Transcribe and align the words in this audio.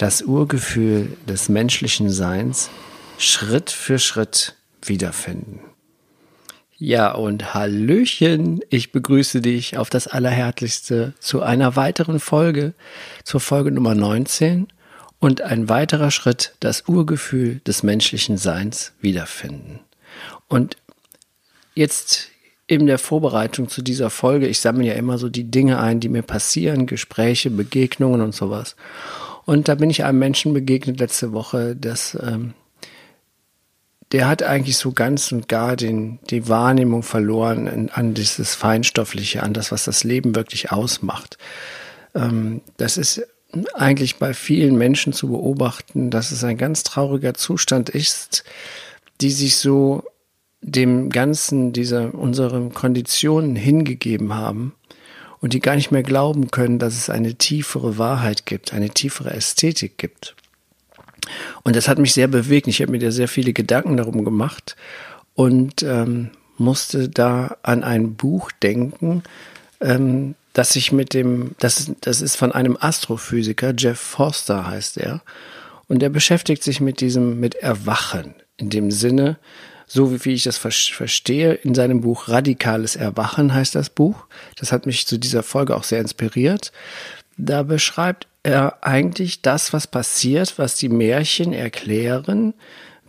das 0.00 0.22
Urgefühl 0.22 1.14
des 1.28 1.50
menschlichen 1.50 2.08
Seins 2.08 2.70
Schritt 3.18 3.70
für 3.70 3.98
Schritt 3.98 4.54
wiederfinden. 4.82 5.60
Ja, 6.78 7.12
und 7.12 7.52
Hallöchen, 7.52 8.60
ich 8.70 8.92
begrüße 8.92 9.42
dich 9.42 9.76
auf 9.76 9.90
das 9.90 10.06
Allerherzlichste 10.06 11.12
zu 11.20 11.42
einer 11.42 11.76
weiteren 11.76 12.18
Folge, 12.18 12.72
zur 13.24 13.40
Folge 13.40 13.70
Nummer 13.70 13.94
19 13.94 14.68
und 15.18 15.42
ein 15.42 15.68
weiterer 15.68 16.10
Schritt, 16.10 16.54
das 16.60 16.88
Urgefühl 16.88 17.60
des 17.66 17.82
menschlichen 17.82 18.38
Seins 18.38 18.94
wiederfinden. 19.02 19.80
Und 20.48 20.78
jetzt 21.74 22.28
in 22.66 22.86
der 22.86 22.98
Vorbereitung 22.98 23.68
zu 23.68 23.82
dieser 23.82 24.08
Folge, 24.08 24.46
ich 24.48 24.60
sammle 24.60 24.86
ja 24.86 24.94
immer 24.94 25.18
so 25.18 25.28
die 25.28 25.50
Dinge 25.50 25.78
ein, 25.78 26.00
die 26.00 26.08
mir 26.08 26.22
passieren, 26.22 26.86
Gespräche, 26.86 27.50
Begegnungen 27.50 28.22
und 28.22 28.34
sowas. 28.34 28.76
Und 29.50 29.66
da 29.66 29.74
bin 29.74 29.90
ich 29.90 30.04
einem 30.04 30.20
Menschen 30.20 30.54
begegnet 30.54 31.00
letzte 31.00 31.32
Woche, 31.32 31.74
dass 31.74 32.16
ähm, 32.22 32.54
der 34.12 34.28
hat 34.28 34.44
eigentlich 34.44 34.76
so 34.76 34.92
ganz 34.92 35.32
und 35.32 35.48
gar 35.48 35.74
den, 35.74 36.20
die 36.30 36.48
Wahrnehmung 36.48 37.02
verloren 37.02 37.66
an, 37.66 37.88
an 37.88 38.14
dieses 38.14 38.54
Feinstoffliche, 38.54 39.42
an 39.42 39.52
das, 39.52 39.72
was 39.72 39.86
das 39.86 40.04
Leben 40.04 40.36
wirklich 40.36 40.70
ausmacht. 40.70 41.36
Ähm, 42.14 42.60
das 42.76 42.96
ist 42.96 43.26
eigentlich 43.74 44.20
bei 44.20 44.34
vielen 44.34 44.78
Menschen 44.78 45.12
zu 45.12 45.26
beobachten, 45.30 46.12
dass 46.12 46.30
es 46.30 46.44
ein 46.44 46.56
ganz 46.56 46.84
trauriger 46.84 47.34
Zustand 47.34 47.88
ist, 47.88 48.44
die 49.20 49.32
sich 49.32 49.56
so 49.56 50.04
dem 50.60 51.10
Ganzen 51.10 51.72
dieser 51.72 52.14
unseren 52.14 52.72
Konditionen 52.72 53.56
hingegeben 53.56 54.32
haben 54.32 54.76
und 55.40 55.52
die 55.54 55.60
gar 55.60 55.76
nicht 55.76 55.90
mehr 55.90 56.02
glauben 56.02 56.50
können, 56.50 56.78
dass 56.78 56.94
es 56.94 57.10
eine 57.10 57.34
tiefere 57.34 57.98
Wahrheit 57.98 58.46
gibt, 58.46 58.72
eine 58.72 58.90
tiefere 58.90 59.30
Ästhetik 59.30 59.98
gibt. 59.98 60.34
Und 61.62 61.76
das 61.76 61.88
hat 61.88 61.98
mich 61.98 62.12
sehr 62.12 62.28
bewegt. 62.28 62.66
Ich 62.66 62.80
habe 62.80 62.92
mir 62.92 62.98
da 62.98 63.10
sehr 63.10 63.28
viele 63.28 63.52
Gedanken 63.52 63.96
darum 63.96 64.24
gemacht 64.24 64.76
und 65.34 65.82
ähm, 65.82 66.30
musste 66.58 67.08
da 67.08 67.56
an 67.62 67.82
ein 67.84 68.14
Buch 68.14 68.50
denken, 68.62 69.22
ähm, 69.80 70.34
das 70.52 70.72
sich 70.72 70.92
mit 70.92 71.14
dem, 71.14 71.54
das, 71.58 71.92
das 72.00 72.20
ist 72.20 72.36
von 72.36 72.52
einem 72.52 72.76
Astrophysiker, 72.78 73.72
Jeff 73.76 73.98
Forster 73.98 74.66
heißt 74.66 74.98
er, 74.98 75.22
und 75.88 76.02
er 76.02 76.10
beschäftigt 76.10 76.62
sich 76.62 76.80
mit 76.80 77.00
diesem, 77.00 77.40
mit 77.40 77.54
Erwachen, 77.56 78.34
in 78.56 78.70
dem 78.70 78.90
Sinne, 78.90 79.38
so 79.92 80.24
wie 80.24 80.34
ich 80.34 80.44
das 80.44 80.56
verstehe, 80.56 81.54
in 81.54 81.74
seinem 81.74 82.00
Buch 82.00 82.28
Radikales 82.28 82.94
Erwachen 82.94 83.52
heißt 83.52 83.74
das 83.74 83.90
Buch. 83.90 84.26
Das 84.54 84.70
hat 84.70 84.86
mich 84.86 85.04
zu 85.04 85.18
dieser 85.18 85.42
Folge 85.42 85.76
auch 85.76 85.82
sehr 85.82 86.00
inspiriert. 86.00 86.70
Da 87.36 87.64
beschreibt 87.64 88.28
er 88.44 88.84
eigentlich 88.84 89.42
das, 89.42 89.72
was 89.72 89.88
passiert, 89.88 90.60
was 90.60 90.76
die 90.76 90.88
Märchen 90.88 91.52
erklären, 91.52 92.54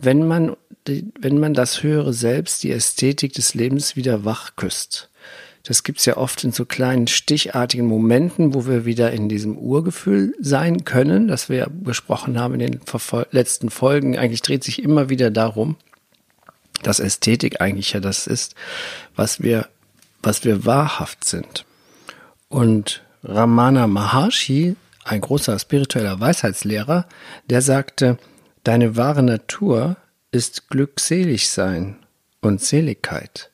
wenn 0.00 0.26
man, 0.26 0.56
wenn 0.84 1.38
man 1.38 1.54
das 1.54 1.84
höhere 1.84 2.12
Selbst, 2.12 2.64
die 2.64 2.72
Ästhetik 2.72 3.32
des 3.34 3.54
Lebens 3.54 3.94
wieder 3.94 4.24
wach 4.24 4.56
küsst. 4.56 5.08
Das 5.62 5.84
gibt's 5.84 6.04
ja 6.04 6.16
oft 6.16 6.42
in 6.42 6.50
so 6.50 6.64
kleinen 6.64 7.06
stichartigen 7.06 7.86
Momenten, 7.86 8.54
wo 8.54 8.66
wir 8.66 8.84
wieder 8.84 9.12
in 9.12 9.28
diesem 9.28 9.56
Urgefühl 9.56 10.34
sein 10.40 10.84
können, 10.84 11.28
das 11.28 11.48
wir 11.48 11.58
ja 11.58 11.66
besprochen 11.70 12.40
haben 12.40 12.54
in 12.54 12.72
den 12.72 12.80
letzten 13.30 13.70
Folgen. 13.70 14.18
Eigentlich 14.18 14.42
dreht 14.42 14.64
sich 14.64 14.82
immer 14.82 15.10
wieder 15.10 15.30
darum, 15.30 15.76
dass 16.82 17.00
Ästhetik 17.00 17.60
eigentlich 17.60 17.92
ja 17.92 18.00
das 18.00 18.26
ist, 18.26 18.54
was 19.16 19.40
wir, 19.40 19.68
was 20.22 20.44
wir 20.44 20.64
wahrhaft 20.64 21.24
sind. 21.24 21.64
Und 22.48 23.02
Ramana 23.24 23.86
Maharshi, 23.86 24.76
ein 25.04 25.20
großer 25.20 25.58
spiritueller 25.58 26.20
Weisheitslehrer, 26.20 27.06
der 27.48 27.62
sagte, 27.62 28.18
deine 28.64 28.96
wahre 28.96 29.22
Natur 29.22 29.96
ist 30.30 30.68
glückselig 30.68 31.50
sein 31.50 31.96
und 32.40 32.60
Seligkeit. 32.60 33.50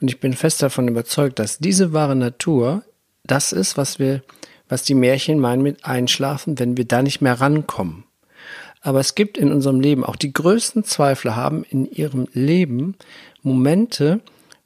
Und 0.00 0.08
ich 0.08 0.20
bin 0.20 0.34
fest 0.34 0.62
davon 0.62 0.88
überzeugt, 0.88 1.38
dass 1.38 1.58
diese 1.58 1.92
wahre 1.92 2.16
Natur 2.16 2.82
das 3.24 3.52
ist, 3.52 3.76
was 3.76 3.98
wir, 3.98 4.22
was 4.68 4.82
die 4.82 4.94
Märchen 4.94 5.38
meinen 5.38 5.62
mit 5.62 5.84
Einschlafen, 5.84 6.58
wenn 6.58 6.76
wir 6.76 6.84
da 6.84 7.02
nicht 7.02 7.20
mehr 7.20 7.40
rankommen. 7.40 8.04
Aber 8.86 9.00
es 9.00 9.16
gibt 9.16 9.36
in 9.36 9.50
unserem 9.50 9.80
Leben, 9.80 10.04
auch 10.04 10.14
die 10.14 10.32
größten 10.32 10.84
Zweifler 10.84 11.34
haben 11.34 11.64
in 11.68 11.90
ihrem 11.90 12.28
Leben 12.32 12.94
Momente, 13.42 14.20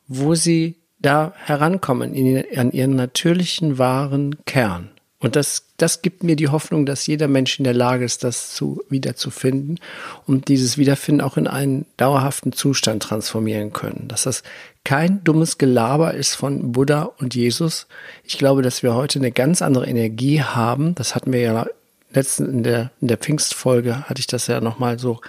wo 0.09 0.35
sie 0.35 0.77
da 0.99 1.33
herankommen 1.37 2.13
in, 2.13 2.45
an 2.59 2.71
ihren 2.71 2.97
natürlichen 2.97 3.79
wahren 3.79 4.37
Kern. 4.45 4.91
Und 5.21 5.37
das, 5.37 5.69
das 5.79 6.03
gibt 6.03 6.23
mir 6.23 6.37
die 6.37 6.49
Hoffnung, 6.49 6.85
dass 6.85 7.07
jeder 7.07 7.29
Mensch 7.29 7.59
in 7.59 7.65
der 7.65 7.73
Lage 7.73 8.05
ist, 8.05 8.23
das 8.23 8.53
zu, 8.53 8.83
wiederzufinden 8.91 9.81
und 10.27 10.49
dieses 10.49 10.77
Wiederfinden 10.77 11.23
auch 11.23 11.39
in 11.39 11.47
einen 11.47 11.87
dauerhaften 11.97 12.53
Zustand 12.53 13.03
transformieren 13.03 13.73
können. 13.73 14.05
Dass 14.07 14.25
das 14.25 14.43
kein 14.85 15.25
dummes 15.25 15.57
Gelaber 15.57 16.13
ist 16.13 16.35
von 16.35 16.73
Buddha 16.73 17.05
und 17.05 17.35
Jesus. 17.35 17.87
Ich 18.25 18.37
glaube, 18.37 18.61
dass 18.61 18.83
wir 18.83 18.95
heute 18.95 19.19
eine 19.19 19.33
ganz 19.33 19.63
andere 19.63 19.87
Energie 19.87 20.43
haben. 20.43 20.95
Das 20.95 21.15
hatten 21.15 21.33
wir 21.33 21.41
ja 21.41 21.67
letzten, 22.13 22.51
in 22.51 22.63
der, 22.63 22.91
in 23.01 23.09
der 23.09 23.19
Pfingstfolge 23.19 24.09
hatte 24.09 24.21
ich 24.21 24.27
das 24.27 24.47
ja 24.47 24.61
nochmal 24.61 24.99
so 24.99 25.21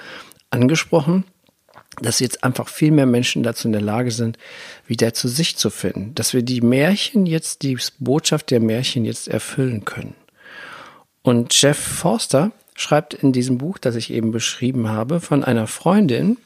angesprochen, 0.49 1.25
dass 2.01 2.19
jetzt 2.19 2.43
einfach 2.43 2.67
viel 2.67 2.91
mehr 2.91 3.05
Menschen 3.05 3.43
dazu 3.43 3.67
in 3.67 3.73
der 3.73 3.81
Lage 3.81 4.11
sind, 4.11 4.37
wieder 4.87 5.13
zu 5.13 5.27
sich 5.27 5.57
zu 5.57 5.69
finden. 5.69 6.15
Dass 6.15 6.33
wir 6.33 6.41
die 6.41 6.61
Märchen 6.61 7.25
jetzt, 7.25 7.63
die 7.63 7.77
Botschaft 7.99 8.51
der 8.51 8.59
Märchen 8.59 9.05
jetzt 9.05 9.27
erfüllen 9.27 9.83
können. 9.83 10.15
Und 11.21 11.59
Jeff 11.59 11.77
Forster 11.77 12.51
schreibt 12.75 13.13
in 13.13 13.31
diesem 13.31 13.57
Buch, 13.57 13.77
das 13.77 13.95
ich 13.95 14.11
eben 14.11 14.31
beschrieben 14.31 14.87
habe, 14.87 15.19
von 15.19 15.43
einer 15.43 15.67
Freundin, 15.67 16.37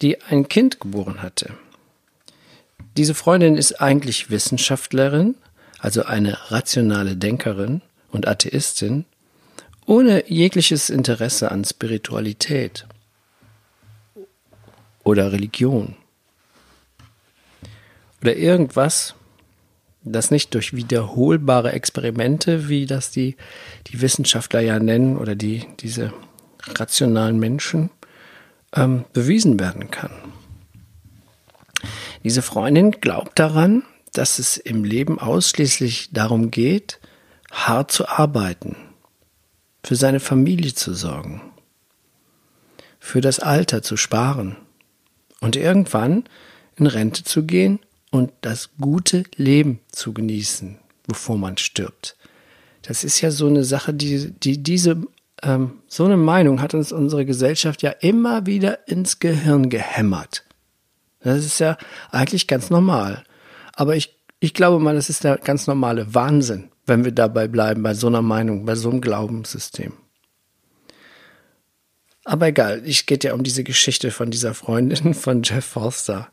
die 0.00 0.22
ein 0.22 0.48
Kind 0.48 0.80
geboren 0.80 1.22
hatte. 1.22 1.50
Diese 2.96 3.14
Freundin 3.14 3.56
ist 3.56 3.80
eigentlich 3.80 4.30
Wissenschaftlerin, 4.30 5.34
also 5.78 6.04
eine 6.04 6.50
rationale 6.50 7.16
Denkerin 7.16 7.82
und 8.10 8.26
Atheistin 8.26 9.04
ohne 9.86 10.28
jegliches 10.30 10.90
Interesse 10.90 11.50
an 11.50 11.64
Spiritualität 11.64 12.86
oder 15.04 15.32
Religion 15.32 15.96
oder 18.20 18.36
irgendwas, 18.36 19.14
das 20.02 20.30
nicht 20.30 20.54
durch 20.54 20.74
wiederholbare 20.74 21.72
Experimente, 21.72 22.68
wie 22.68 22.86
das 22.86 23.10
die, 23.10 23.36
die 23.88 24.00
Wissenschaftler 24.00 24.60
ja 24.60 24.78
nennen, 24.78 25.16
oder 25.16 25.34
die, 25.34 25.64
diese 25.80 26.12
rationalen 26.66 27.38
Menschen, 27.38 27.90
ähm, 28.74 29.04
bewiesen 29.12 29.58
werden 29.60 29.90
kann. 29.90 30.10
Diese 32.24 32.42
Freundin 32.42 32.92
glaubt 32.92 33.38
daran, 33.38 33.84
dass 34.12 34.38
es 34.38 34.56
im 34.56 34.82
Leben 34.84 35.18
ausschließlich 35.18 36.10
darum 36.12 36.50
geht, 36.50 36.98
hart 37.52 37.92
zu 37.92 38.08
arbeiten, 38.08 38.76
für 39.86 39.94
seine 39.94 40.18
Familie 40.18 40.74
zu 40.74 40.94
sorgen, 40.94 41.40
für 42.98 43.20
das 43.20 43.38
Alter 43.38 43.82
zu 43.82 43.96
sparen 43.96 44.56
und 45.40 45.54
irgendwann 45.54 46.24
in 46.74 46.88
Rente 46.88 47.22
zu 47.22 47.44
gehen 47.44 47.78
und 48.10 48.32
das 48.40 48.70
gute 48.80 49.22
Leben 49.36 49.78
zu 49.92 50.12
genießen, 50.12 50.76
bevor 51.06 51.38
man 51.38 51.56
stirbt. 51.56 52.16
Das 52.82 53.04
ist 53.04 53.20
ja 53.20 53.30
so 53.30 53.46
eine 53.46 53.62
Sache, 53.62 53.94
die, 53.94 54.32
die 54.32 54.60
diese, 54.60 55.02
ähm, 55.44 55.74
so 55.86 56.04
eine 56.04 56.16
Meinung 56.16 56.60
hat 56.60 56.74
uns 56.74 56.90
unsere 56.90 57.24
Gesellschaft 57.24 57.80
ja 57.82 57.90
immer 57.90 58.44
wieder 58.44 58.88
ins 58.88 59.20
Gehirn 59.20 59.70
gehämmert. 59.70 60.42
Das 61.20 61.44
ist 61.44 61.60
ja 61.60 61.78
eigentlich 62.10 62.48
ganz 62.48 62.70
normal. 62.70 63.22
Aber 63.72 63.94
ich, 63.94 64.16
ich 64.40 64.52
glaube 64.52 64.80
mal, 64.82 64.96
das 64.96 65.10
ist 65.10 65.22
der 65.22 65.38
ganz 65.38 65.68
normale 65.68 66.12
Wahnsinn 66.12 66.70
wenn 66.86 67.04
wir 67.04 67.12
dabei 67.12 67.48
bleiben, 67.48 67.82
bei 67.82 67.94
so 67.94 68.06
einer 68.06 68.22
Meinung, 68.22 68.64
bei 68.64 68.74
so 68.74 68.90
einem 68.90 69.00
Glaubenssystem. 69.00 69.92
Aber 72.24 72.48
egal, 72.48 72.82
ich 72.84 73.06
geht 73.06 73.22
ja 73.22 73.34
um 73.34 73.44
diese 73.44 73.62
Geschichte 73.62 74.10
von 74.10 74.30
dieser 74.30 74.54
Freundin 74.54 75.14
von 75.14 75.42
Jeff 75.42 75.64
Forster. 75.64 76.28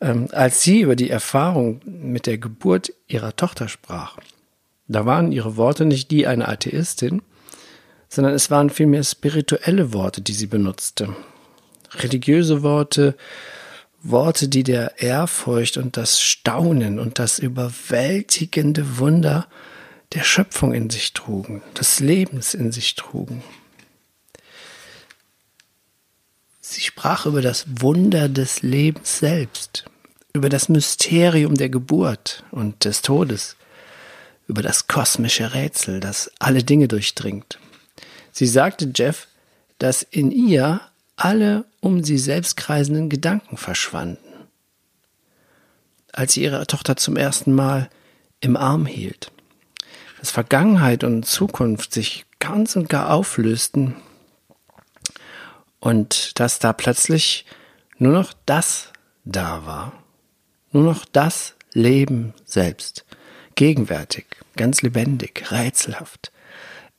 Ähm, 0.00 0.28
als 0.32 0.62
sie 0.62 0.80
über 0.80 0.96
die 0.96 1.10
Erfahrung 1.10 1.80
mit 1.84 2.26
der 2.26 2.38
Geburt 2.38 2.92
ihrer 3.06 3.36
Tochter 3.36 3.68
sprach, 3.68 4.18
da 4.88 5.06
waren 5.06 5.32
ihre 5.32 5.56
Worte 5.56 5.84
nicht 5.84 6.10
die 6.10 6.26
einer 6.26 6.48
Atheistin, 6.48 7.22
sondern 8.08 8.34
es 8.34 8.50
waren 8.50 8.70
vielmehr 8.70 9.02
spirituelle 9.02 9.92
Worte, 9.92 10.20
die 10.20 10.34
sie 10.34 10.46
benutzte. 10.46 11.14
Religiöse 12.00 12.62
Worte, 12.62 13.16
Worte, 14.04 14.48
die 14.48 14.62
der 14.62 15.00
Ehrfurcht 15.00 15.78
und 15.78 15.96
das 15.96 16.20
Staunen 16.20 16.98
und 16.98 17.18
das 17.18 17.38
überwältigende 17.38 18.98
Wunder 18.98 19.48
der 20.12 20.22
Schöpfung 20.22 20.74
in 20.74 20.90
sich 20.90 21.14
trugen, 21.14 21.62
des 21.78 22.00
Lebens 22.00 22.54
in 22.54 22.70
sich 22.70 22.94
trugen. 22.94 23.42
Sie 26.60 26.82
sprach 26.82 27.26
über 27.26 27.40
das 27.40 27.64
Wunder 27.80 28.28
des 28.28 28.62
Lebens 28.62 29.18
selbst, 29.18 29.84
über 30.34 30.48
das 30.48 30.68
Mysterium 30.68 31.54
der 31.54 31.68
Geburt 31.70 32.44
und 32.50 32.84
des 32.84 33.00
Todes, 33.00 33.56
über 34.48 34.62
das 34.62 34.86
kosmische 34.86 35.54
Rätsel, 35.54 36.00
das 36.00 36.30
alle 36.38 36.62
Dinge 36.62 36.88
durchdringt. 36.88 37.58
Sie 38.32 38.46
sagte 38.46 38.92
Jeff, 38.94 39.28
dass 39.78 40.02
in 40.02 40.30
ihr 40.30 40.80
alle 41.16 41.64
um 41.80 42.02
sie 42.02 42.18
selbst 42.18 42.56
kreisenden 42.56 43.08
Gedanken 43.08 43.56
verschwanden. 43.56 44.18
Als 46.12 46.34
sie 46.34 46.42
ihre 46.42 46.66
Tochter 46.66 46.96
zum 46.96 47.16
ersten 47.16 47.52
Mal 47.52 47.90
im 48.40 48.56
Arm 48.56 48.86
hielt, 48.86 49.32
dass 50.20 50.30
Vergangenheit 50.30 51.04
und 51.04 51.24
Zukunft 51.24 51.92
sich 51.92 52.24
ganz 52.38 52.76
und 52.76 52.88
gar 52.88 53.12
auflösten 53.12 53.96
und 55.80 56.38
dass 56.40 56.58
da 56.58 56.72
plötzlich 56.72 57.46
nur 57.98 58.12
noch 58.12 58.32
das 58.46 58.92
da 59.24 59.66
war, 59.66 59.92
nur 60.72 60.82
noch 60.82 61.04
das 61.04 61.54
Leben 61.72 62.34
selbst, 62.44 63.04
gegenwärtig, 63.54 64.26
ganz 64.56 64.82
lebendig, 64.82 65.50
rätselhaft. 65.50 66.32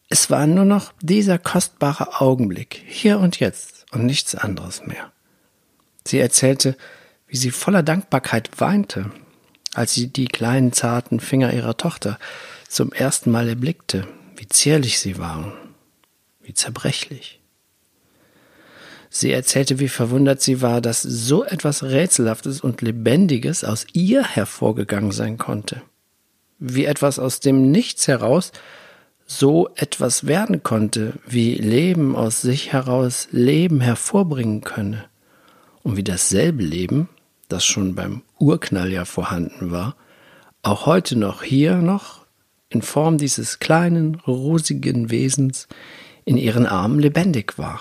Es 0.07 0.29
war 0.29 0.45
nur 0.47 0.65
noch 0.65 0.94
dieser 1.01 1.39
kostbare 1.39 2.21
Augenblick, 2.21 2.83
hier 2.88 3.19
und 3.19 3.39
jetzt 3.39 3.75
und 3.95 4.06
nichts 4.06 4.36
anderes 4.36 4.86
mehr. 4.86 5.12
Sie 6.06 6.19
erzählte, 6.19 6.77
wie 7.27 7.38
sie 7.38 7.51
voller 7.51 7.83
Dankbarkeit 7.83 8.50
weinte, 8.59 9.12
als 9.74 9.94
sie 9.94 10.07
die 10.07 10.27
kleinen 10.27 10.74
zarten 10.74 11.19
Finger 11.19 11.53
ihrer 11.53 11.77
Tochter 11.77 12.19
zum 12.69 12.92
ersten 12.92 13.31
Mal 13.31 13.50
erblickte, 13.50 14.07
wie 14.38 14.47
zierlich 14.47 15.00
sie 15.00 15.18
waren, 15.18 15.53
wie 16.42 16.53
zerbrechlich. 16.53 17.42
Sie 19.09 19.31
erzählte, 19.31 19.80
wie 19.80 19.88
verwundert 19.88 20.42
sie 20.42 20.62
war, 20.62 20.81
dass 20.81 21.01
so 21.01 21.45
etwas 21.45 21.83
Rätselhaftes 21.83 22.59
und 22.59 22.81
Lebendiges 22.81 23.63
aus 23.63 23.88
ihr 23.94 24.24
hervorgegangen 24.24 25.12
sein 25.12 25.38
konnte. 25.38 25.81
Wie 26.59 26.86
etwas 26.86 27.18
aus 27.18 27.39
dem 27.39 27.71
Nichts 27.71 28.07
heraus 28.07 28.51
so 29.25 29.69
etwas 29.75 30.27
werden 30.27 30.63
konnte, 30.63 31.13
wie 31.25 31.56
Leben 31.56 32.16
aus 32.16 32.42
sich 32.42 32.72
heraus 32.74 33.27
Leben 33.31 33.81
hervorbringen 33.81 34.62
könne. 34.62 35.06
Und 35.83 35.98
wie 35.98 36.04
dasselbe 36.04 36.63
Leben, 36.63 37.10
das 37.48 37.66
schon 37.66 37.95
beim 37.95 38.22
Urknall 38.39 38.92
ja 38.92 39.06
vorhanden 39.06 39.72
war, 39.72 39.95
auch 40.62 40.86
heute 40.86 41.16
noch 41.16 41.44
hier 41.44 41.77
noch 41.77 42.25
in 42.69 42.81
Form 42.81 43.18
dieses 43.18 43.60
kleinen, 43.60 44.16
rosigen 44.16 45.12
Wesens 45.12 45.68
in 46.24 46.38
ihren 46.38 46.66
Armen 46.66 47.00
lebendig 47.00 47.57
war. 47.57 47.80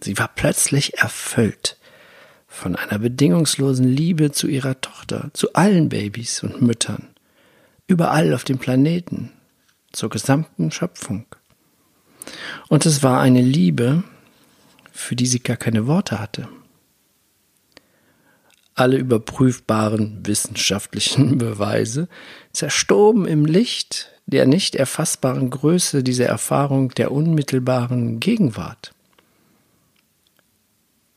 Sie 0.00 0.16
war 0.18 0.28
plötzlich 0.28 0.98
erfüllt 0.98 1.76
von 2.46 2.76
einer 2.76 2.98
bedingungslosen 2.98 3.86
Liebe 3.86 4.32
zu 4.32 4.48
ihrer 4.48 4.80
Tochter, 4.80 5.30
zu 5.34 5.52
allen 5.52 5.90
Babys 5.90 6.42
und 6.42 6.62
Müttern, 6.62 7.08
überall 7.86 8.32
auf 8.32 8.44
dem 8.44 8.58
Planeten, 8.58 9.32
zur 9.92 10.10
gesamten 10.10 10.70
Schöpfung. 10.70 11.26
Und 12.68 12.86
es 12.86 13.02
war 13.02 13.20
eine 13.20 13.42
Liebe, 13.42 14.04
für 14.92 15.16
die 15.16 15.26
sie 15.26 15.40
gar 15.40 15.56
keine 15.56 15.86
Worte 15.86 16.18
hatte. 16.18 16.48
Alle 18.74 18.96
überprüfbaren 18.96 20.26
wissenschaftlichen 20.26 21.38
Beweise 21.38 22.08
zerstoben 22.52 23.26
im 23.26 23.44
Licht 23.44 24.12
der 24.28 24.46
nicht 24.46 24.74
erfassbaren 24.74 25.48
Größe 25.48 26.02
dieser 26.02 26.26
Erfahrung 26.26 26.90
der 26.90 27.12
unmittelbaren 27.12 28.20
Gegenwart. 28.20 28.92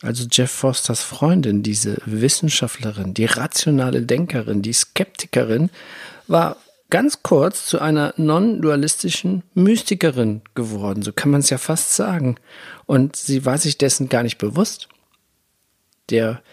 Also 0.01 0.25
Jeff 0.31 0.49
Fosters 0.49 1.01
Freundin, 1.01 1.61
diese 1.61 1.97
Wissenschaftlerin, 2.05 3.13
die 3.13 3.25
rationale 3.25 4.01
Denkerin, 4.03 4.61
die 4.61 4.71
Skeptikerin, 4.71 5.69
war 6.27 6.55
ganz 6.91 7.23
kurz 7.23 7.65
zu 7.65 7.79
einer 7.79 8.13
non-dualistischen 8.17 9.41
Mystikerin 9.55 10.41
geworden, 10.53 11.01
so 11.01 11.11
kann 11.11 11.31
man 11.31 11.39
es 11.39 11.49
ja 11.49 11.57
fast 11.57 11.95
sagen. 11.95 12.35
Und 12.85 13.15
sie 13.15 13.45
war 13.45 13.57
sich 13.57 13.79
dessen 13.79 14.09
gar 14.09 14.21
nicht 14.21 14.37
bewusst. 14.37 14.89
Der, 16.11 16.43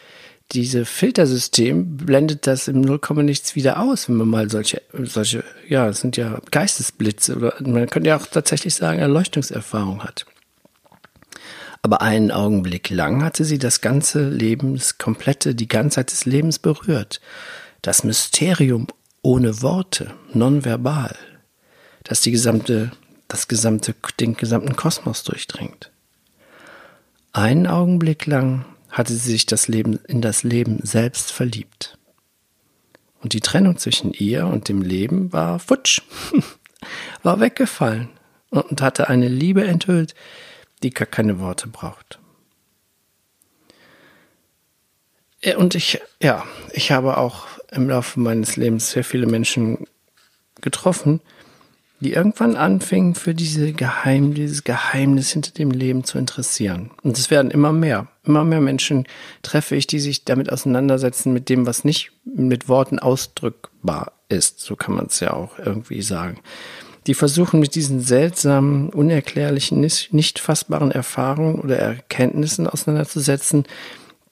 diese 0.52 0.87
Filtersystem 0.87 1.99
blendet 1.99 2.46
das 2.46 2.69
im 2.69 2.81
Nullkomma 2.81 3.23
nichts 3.23 3.55
wieder 3.55 3.81
aus, 3.81 4.08
wenn 4.08 4.17
man 4.17 4.29
mal 4.29 4.49
solche, 4.49 4.81
solche, 4.94 5.44
ja, 5.69 5.88
es 5.88 6.00
sind 6.00 6.17
ja 6.17 6.40
Geistesblitze 6.50 7.37
oder 7.37 7.55
man 7.61 7.90
könnte 7.90 8.08
ja 8.08 8.17
auch 8.17 8.26
tatsächlich 8.26 8.75
sagen, 8.75 9.00
Erleuchtungserfahrung 9.00 10.05
hat. 10.05 10.25
Aber 11.82 12.00
einen 12.00 12.31
Augenblick 12.31 12.90
lang 12.90 13.23
hatte 13.23 13.44
sie 13.44 13.58
das 13.58 13.81
ganze 13.81 14.29
Leben, 14.29 14.75
das 14.75 14.99
komplette, 14.99 15.55
die 15.55 15.69
Ganzheit 15.69 16.11
des 16.11 16.25
Lebens 16.25 16.58
berührt. 16.58 17.20
Das 17.82 18.02
Mysterium 18.02 18.88
ohne 19.28 19.60
Worte, 19.60 20.14
nonverbal, 20.32 21.14
das 22.02 22.22
die 22.22 22.30
gesamte, 22.30 22.92
das 23.28 23.46
gesamte, 23.46 23.94
den 24.19 24.38
gesamten 24.38 24.75
Kosmos 24.75 25.22
durchdringt. 25.22 25.90
Einen 27.34 27.66
Augenblick 27.66 28.25
lang 28.25 28.64
hatte 28.88 29.12
sie 29.12 29.32
sich 29.32 29.44
das 29.44 29.69
Leben 29.69 30.00
in 30.08 30.22
das 30.22 30.44
Leben 30.44 30.80
selbst 30.82 31.30
verliebt. 31.30 31.98
Und 33.20 33.34
die 33.34 33.40
Trennung 33.42 33.76
zwischen 33.76 34.14
ihr 34.14 34.46
und 34.46 34.70
dem 34.70 34.80
Leben 34.80 35.30
war 35.30 35.58
futsch, 35.58 36.00
war 37.22 37.38
weggefallen 37.38 38.08
und 38.48 38.80
hatte 38.80 39.10
eine 39.10 39.28
Liebe 39.28 39.62
enthüllt, 39.62 40.14
die 40.82 40.88
gar 40.88 41.04
keine 41.04 41.38
Worte 41.38 41.69
braucht. 41.69 42.19
Und 45.58 45.75
ich, 45.75 46.00
ja, 46.23 46.47
ich 46.73 46.92
habe 46.92 47.18
auch 47.18 47.57
im 47.70 47.88
Laufe 47.88 48.20
meines 48.20 48.56
Lebens 48.56 48.90
sehr 48.90 49.04
viele 49.04 49.26
Menschen 49.26 49.87
getroffen, 50.60 51.20
die 52.00 52.12
irgendwann 52.12 52.56
anfingen, 52.56 53.14
für 53.14 53.34
diese 53.34 53.72
Geheim, 53.72 54.32
dieses 54.32 54.62
Geheimnis 54.62 55.32
hinter 55.32 55.50
dem 55.50 55.70
Leben 55.72 56.04
zu 56.04 56.16
interessieren. 56.18 56.90
Und 57.02 57.18
es 57.18 57.30
werden 57.30 57.50
immer 57.50 57.72
mehr. 57.72 58.06
Immer 58.25 58.44
mehr 58.44 58.60
Menschen 58.60 59.06
treffe 59.42 59.75
ich, 59.75 59.87
die 59.88 59.98
sich 59.98 60.25
damit 60.25 60.52
auseinandersetzen, 60.52 61.32
mit 61.32 61.48
dem, 61.48 61.66
was 61.66 61.84
nicht 61.84 62.12
mit 62.25 62.68
Worten 62.68 63.00
ausdrückbar 63.00 64.12
ist. 64.28 64.60
So 64.60 64.76
kann 64.76 64.94
man 64.94 65.06
es 65.06 65.18
ja 65.18 65.32
auch 65.32 65.58
irgendwie 65.58 66.02
sagen. 66.02 66.38
Die 67.08 67.14
versuchen 67.14 67.58
mit 67.58 67.75
diesen 67.75 68.00
seltsamen, 68.00 68.90
unerklärlichen, 68.90 69.80
nicht 69.80 70.38
fassbaren 70.38 70.92
Erfahrungen 70.92 71.60
oder 71.60 71.78
Erkenntnissen 71.78 72.68
auseinanderzusetzen, 72.68 73.64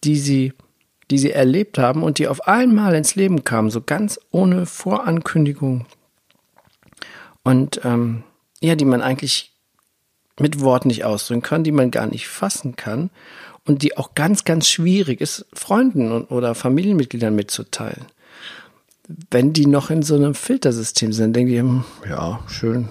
die 0.05 0.19
sie 0.19 0.53
die 1.11 1.19
sie 1.19 1.33
erlebt 1.33 1.79
haben 1.79 2.03
und 2.03 2.19
die 2.19 2.29
auf 2.29 2.49
einmal 2.49 2.95
ins 2.95 3.15
Leben 3.15 3.45
kamen, 3.45 3.71
so 3.71 3.81
ganz 3.81 4.19
ohne 4.31 4.67
Vorankündigung. 4.67 5.87
Und 7.45 7.81
ähm, 7.85 8.25
ja, 8.61 8.75
die 8.75 8.85
man 8.85 9.03
eigentlich 9.03 9.53
mit 10.39 10.61
Worten 10.61 10.89
nicht 10.89 11.05
ausdrücken 11.05 11.43
kann, 11.43 11.65
die 11.65 11.73
man 11.73 11.91
gar 11.91 12.07
nicht 12.07 12.29
fassen 12.29 12.77
kann 12.77 13.11
und 13.65 13.83
die 13.83 13.97
auch 13.97 14.15
ganz, 14.15 14.45
ganz 14.45 14.69
schwierig 14.69 15.21
ist, 15.21 15.47
Freunden 15.53 16.11
und, 16.13 16.31
oder 16.31 16.55
Familienmitgliedern 16.55 17.35
mitzuteilen. 17.35 18.07
Wenn 19.31 19.53
die 19.53 19.67
noch 19.67 19.91
in 19.91 20.03
so 20.03 20.17
einem 20.17 20.35
Filtersystem 20.35 21.13
sind, 21.13 21.35
denken 21.35 21.53
die, 21.53 21.61
hm, 21.61 21.85
ja, 22.09 22.41
schön, 22.49 22.89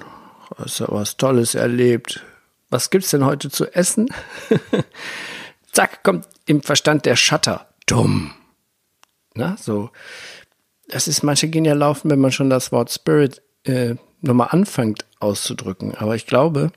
hast 0.57 0.79
du 0.79 0.85
was 0.87 1.17
Tolles 1.17 1.55
erlebt. 1.55 2.23
Was 2.69 2.89
gibt's 2.89 3.11
denn 3.11 3.25
heute 3.25 3.49
zu 3.49 3.73
essen? 3.75 4.07
Zack, 5.71 6.03
kommt 6.03 6.27
im 6.45 6.61
Verstand 6.61 7.05
der 7.05 7.17
Shutter 7.17 7.67
dumm. 7.85 8.31
Na, 9.35 9.57
so. 9.59 9.89
Das 10.87 11.07
ist, 11.07 11.23
manche 11.23 11.47
gehen 11.47 11.65
ja 11.65 11.73
laufen, 11.73 12.09
wenn 12.11 12.19
man 12.19 12.31
schon 12.31 12.49
das 12.49 12.71
Wort 12.71 12.91
Spirit 12.91 13.41
äh, 13.63 13.95
nochmal 14.21 14.49
anfängt 14.51 15.05
auszudrücken. 15.19 15.95
Aber 15.95 16.15
ich 16.15 16.25
glaube, 16.25 16.71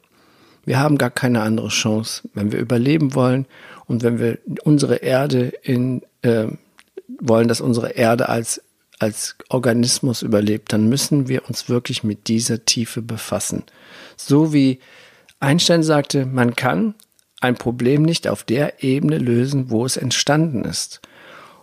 wir 0.65 0.79
haben 0.79 0.99
gar 0.99 1.11
keine 1.11 1.43
andere 1.43 1.69
Chance, 1.69 2.29
wenn 2.35 2.53
wir 2.53 2.59
überleben 2.59 3.15
wollen 3.15 3.47
und 3.87 4.03
wenn 4.03 4.19
wir 4.19 4.39
unsere 4.65 4.97
Erde 4.97 5.53
in, 5.63 6.03
äh, 6.23 6.47
wollen, 7.21 7.49
dass 7.49 7.61
unsere 7.61 7.91
Erde 7.91 8.29
als, 8.29 8.63
als 8.99 9.37
Organismus 9.49 10.23
überlebt, 10.23 10.73
dann 10.73 10.89
müssen 10.89 11.29
wir 11.29 11.49
uns 11.49 11.69
wirklich 11.69 12.05
mit 12.05 12.29
dieser 12.29 12.65
Tiefe 12.65 13.03
befassen. 13.03 13.65
So 14.17 14.53
wie 14.53 14.81
Einstein 15.41 15.83
sagte, 15.83 16.27
man 16.27 16.57
kann 16.57 16.95
ein 17.41 17.57
Problem 17.57 18.03
nicht 18.03 18.29
auf 18.29 18.43
der 18.43 18.83
Ebene 18.83 19.19
lösen, 19.19 19.71
wo 19.71 19.85
es 19.85 19.97
entstanden 19.97 20.65
ist. 20.65 21.01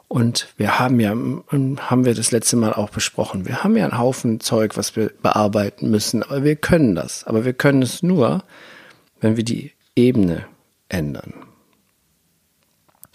Und 0.08 0.48
wir 0.58 0.80
haben 0.80 1.00
ja, 1.00 1.10
haben 1.10 2.06
wir 2.06 2.14
das 2.14 2.32
letzte 2.32 2.56
Mal 2.56 2.74
auch 2.74 2.90
besprochen, 2.90 3.48
wir 3.48 3.64
haben 3.64 3.76
ja 3.76 3.86
einen 3.86 3.98
Haufen 3.98 4.40
Zeug, 4.40 4.78
was 4.78 4.96
wir 4.96 5.12
bearbeiten 5.22 5.90
müssen, 5.90 6.24
aber 6.24 6.44
wir 6.44 6.56
können 6.56 6.96
das. 6.96 7.24
Aber 7.24 7.44
wir 7.44 7.54
können 7.54 7.82
es 7.82 8.04
nur, 8.04 8.44
wenn 9.20 9.36
wir 9.36 9.44
die 9.44 9.72
Ebene 9.96 10.46
ändern. 10.90 11.34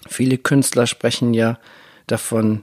Viele 0.08 0.38
Künstler 0.38 0.86
sprechen 0.86 1.32
ja 1.34 1.58
davon, 2.06 2.62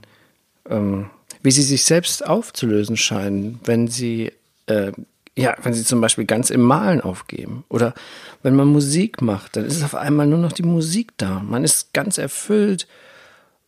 ähm, 0.68 1.10
wie 1.42 1.50
sie 1.50 1.62
sich 1.62 1.84
selbst 1.84 2.26
aufzulösen 2.26 2.96
scheinen, 2.96 3.60
wenn 3.64 3.88
sie 3.88 4.32
äh, 4.66 4.92
ja, 5.38 5.54
wenn 5.62 5.72
sie 5.72 5.84
zum 5.84 6.00
Beispiel 6.00 6.24
ganz 6.24 6.50
im 6.50 6.62
Malen 6.62 7.00
aufgeben 7.00 7.64
oder 7.68 7.94
wenn 8.42 8.56
man 8.56 8.66
Musik 8.66 9.22
macht, 9.22 9.56
dann 9.56 9.64
ist 9.64 9.84
auf 9.84 9.94
einmal 9.94 10.26
nur 10.26 10.38
noch 10.38 10.52
die 10.52 10.64
Musik 10.64 11.12
da. 11.16 11.40
Man 11.40 11.62
ist 11.62 11.92
ganz 11.92 12.18
erfüllt, 12.18 12.88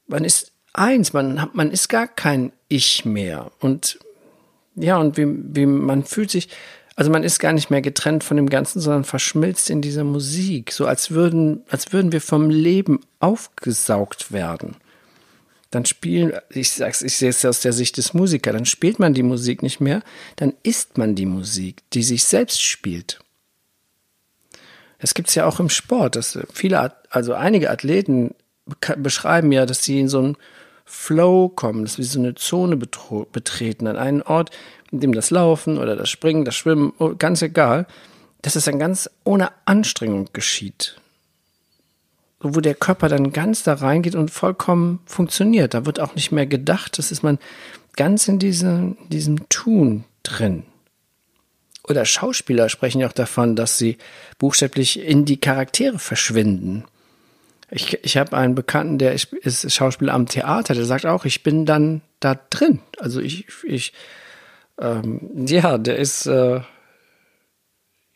man 0.08 0.24
ist 0.24 0.52
eins, 0.72 1.12
man, 1.12 1.48
man 1.52 1.70
ist 1.70 1.88
gar 1.88 2.08
kein 2.08 2.52
Ich 2.66 3.04
mehr. 3.04 3.52
Und 3.60 4.00
ja, 4.74 4.98
und 4.98 5.16
wie, 5.16 5.26
wie 5.28 5.66
man 5.66 6.04
fühlt 6.04 6.32
sich, 6.32 6.48
also 6.96 7.10
man 7.10 7.22
ist 7.22 7.38
gar 7.38 7.52
nicht 7.52 7.70
mehr 7.70 7.82
getrennt 7.82 8.24
von 8.24 8.36
dem 8.36 8.50
Ganzen, 8.50 8.80
sondern 8.80 9.04
verschmilzt 9.04 9.70
in 9.70 9.80
dieser 9.80 10.04
Musik, 10.04 10.72
so 10.72 10.86
als 10.86 11.12
würden, 11.12 11.62
als 11.70 11.92
würden 11.92 12.10
wir 12.10 12.20
vom 12.20 12.50
Leben 12.50 13.00
aufgesaugt 13.20 14.32
werden 14.32 14.76
dann 15.70 15.84
spielen, 15.84 16.32
ich 16.50 16.70
sag's, 16.72 17.02
ich 17.02 17.16
sehe 17.16 17.30
es 17.30 17.44
aus 17.44 17.60
der 17.60 17.72
Sicht 17.72 17.96
des 17.96 18.12
Musikers, 18.12 18.54
dann 18.54 18.66
spielt 18.66 18.98
man 18.98 19.14
die 19.14 19.22
Musik 19.22 19.62
nicht 19.62 19.80
mehr, 19.80 20.02
dann 20.36 20.52
ist 20.62 20.98
man 20.98 21.14
die 21.14 21.26
Musik, 21.26 21.82
die 21.92 22.02
sich 22.02 22.24
selbst 22.24 22.60
spielt. 22.60 23.20
Das 24.98 25.14
gibt's 25.14 25.34
ja 25.34 25.46
auch 25.46 25.60
im 25.60 25.70
Sport, 25.70 26.16
dass 26.16 26.38
viele, 26.52 26.92
also 27.08 27.34
einige 27.34 27.70
Athleten 27.70 28.34
beschreiben 28.98 29.52
ja, 29.52 29.64
dass 29.64 29.84
sie 29.84 30.00
in 30.00 30.08
so 30.08 30.18
einen 30.18 30.36
Flow 30.84 31.48
kommen, 31.48 31.84
dass 31.84 31.94
sie 31.94 32.02
so 32.02 32.18
eine 32.18 32.34
Zone 32.34 32.76
betreten, 32.76 33.86
an 33.86 33.96
einen 33.96 34.22
Ort, 34.22 34.50
in 34.90 35.00
dem 35.00 35.12
das 35.12 35.30
Laufen 35.30 35.78
oder 35.78 35.94
das 35.94 36.10
Springen, 36.10 36.44
das 36.44 36.56
Schwimmen, 36.56 36.92
oh, 36.98 37.14
ganz 37.16 37.42
egal, 37.42 37.86
dass 38.42 38.56
es 38.56 38.64
dann 38.64 38.80
ganz 38.80 39.08
ohne 39.24 39.50
Anstrengung 39.66 40.28
geschieht 40.32 41.00
wo 42.40 42.60
der 42.60 42.74
Körper 42.74 43.08
dann 43.08 43.32
ganz 43.32 43.62
da 43.62 43.74
reingeht 43.74 44.14
und 44.14 44.30
vollkommen 44.30 45.00
funktioniert. 45.04 45.74
Da 45.74 45.86
wird 45.86 46.00
auch 46.00 46.14
nicht 46.14 46.32
mehr 46.32 46.46
gedacht, 46.46 46.98
das 46.98 47.12
ist 47.12 47.22
man 47.22 47.38
ganz 47.96 48.28
in 48.28 48.38
diese, 48.38 48.96
diesem 49.08 49.48
Tun 49.48 50.04
drin. 50.22 50.64
Oder 51.88 52.04
Schauspieler 52.04 52.68
sprechen 52.68 53.00
ja 53.00 53.08
auch 53.08 53.12
davon, 53.12 53.56
dass 53.56 53.76
sie 53.76 53.98
buchstäblich 54.38 55.00
in 55.00 55.24
die 55.24 55.38
Charaktere 55.38 55.98
verschwinden. 55.98 56.84
Ich, 57.70 58.02
ich 58.04 58.16
habe 58.16 58.36
einen 58.36 58.54
Bekannten, 58.54 58.98
der 58.98 59.12
ist, 59.12 59.72
Schauspieler 59.72 60.14
am 60.14 60.26
Theater, 60.26 60.74
der 60.74 60.84
sagt 60.84 61.06
auch, 61.06 61.24
ich 61.24 61.42
bin 61.42 61.66
dann 61.66 62.00
da 62.20 62.38
drin. 62.50 62.80
Also 62.98 63.20
ich, 63.20 63.46
ich 63.64 63.92
ähm, 64.80 65.46
ja, 65.46 65.78
der 65.78 65.98
ist, 65.98 66.26
äh, 66.26 66.60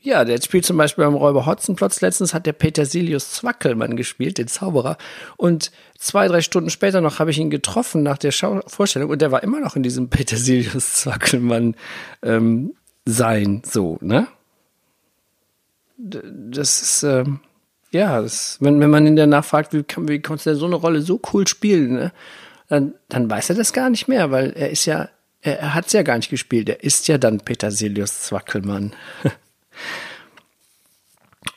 ja, 0.04 0.26
der 0.26 0.38
spielt 0.42 0.66
zum 0.66 0.76
Beispiel 0.76 1.02
beim 1.02 1.14
Räuber 1.14 1.46
Hotzenplotz. 1.46 2.02
Letztens 2.02 2.34
hat 2.34 2.44
der 2.44 2.52
Petersilius 2.52 3.32
Zwackelmann 3.32 3.96
gespielt, 3.96 4.37
den 4.37 4.49
Zauberer. 4.49 4.99
Und 5.38 5.73
zwei, 5.99 6.28
drei 6.28 6.42
Stunden 6.42 6.68
später 6.68 7.00
noch 7.00 7.20
habe 7.20 7.30
ich 7.30 7.38
ihn 7.38 7.49
getroffen 7.49 8.02
nach 8.02 8.18
der 8.18 8.30
Schau 8.30 8.61
Vorstellung 8.66 9.08
und 9.08 9.23
der 9.23 9.32
war 9.32 9.42
immer 9.42 9.61
noch 9.61 9.76
in 9.76 9.82
diesem 9.82 10.08
Petersilius 10.11 10.92
Zwackelmann 10.92 11.75
ähm, 12.23 12.75
sein, 13.06 13.62
so, 13.64 13.96
ne? 14.02 14.28
Das 15.96 16.82
ist, 16.82 17.02
ähm, 17.02 17.40
ja, 17.90 18.20
das, 18.20 18.58
wenn, 18.61 18.80
wenn 18.80 18.90
man 18.90 19.06
ihn 19.06 19.16
danach 19.16 19.44
fragt, 19.44 19.73
wie, 19.73 19.84
kann, 19.84 20.06
wie 20.06 20.20
kannst 20.20 20.44
du 20.44 20.50
denn 20.50 20.58
so 20.58 20.66
eine 20.66 20.75
Rolle 20.75 21.00
so 21.00 21.18
cool 21.32 21.49
spielen, 21.49 21.94
ne? 21.94 22.12
Dann, 22.68 22.92
dann 23.08 23.30
weiß 23.30 23.50
er 23.50 23.56
das 23.56 23.73
gar 23.73 23.88
nicht 23.88 24.06
mehr, 24.06 24.30
weil 24.30 24.52
er 24.52 24.68
ist 24.68 24.84
ja, 24.84 25.08
er, 25.40 25.61
er 25.61 25.75
hat 25.75 25.87
es 25.87 25.94
ja 25.94 26.02
gar 26.02 26.16
nicht 26.16 26.30
gespielt. 26.30 26.68
Er 26.68 26.84
ist 26.84 27.08
ja 27.08 27.16
dann 27.16 27.40
Petersilius 27.40 28.20
Zwackelmann. 28.23 28.92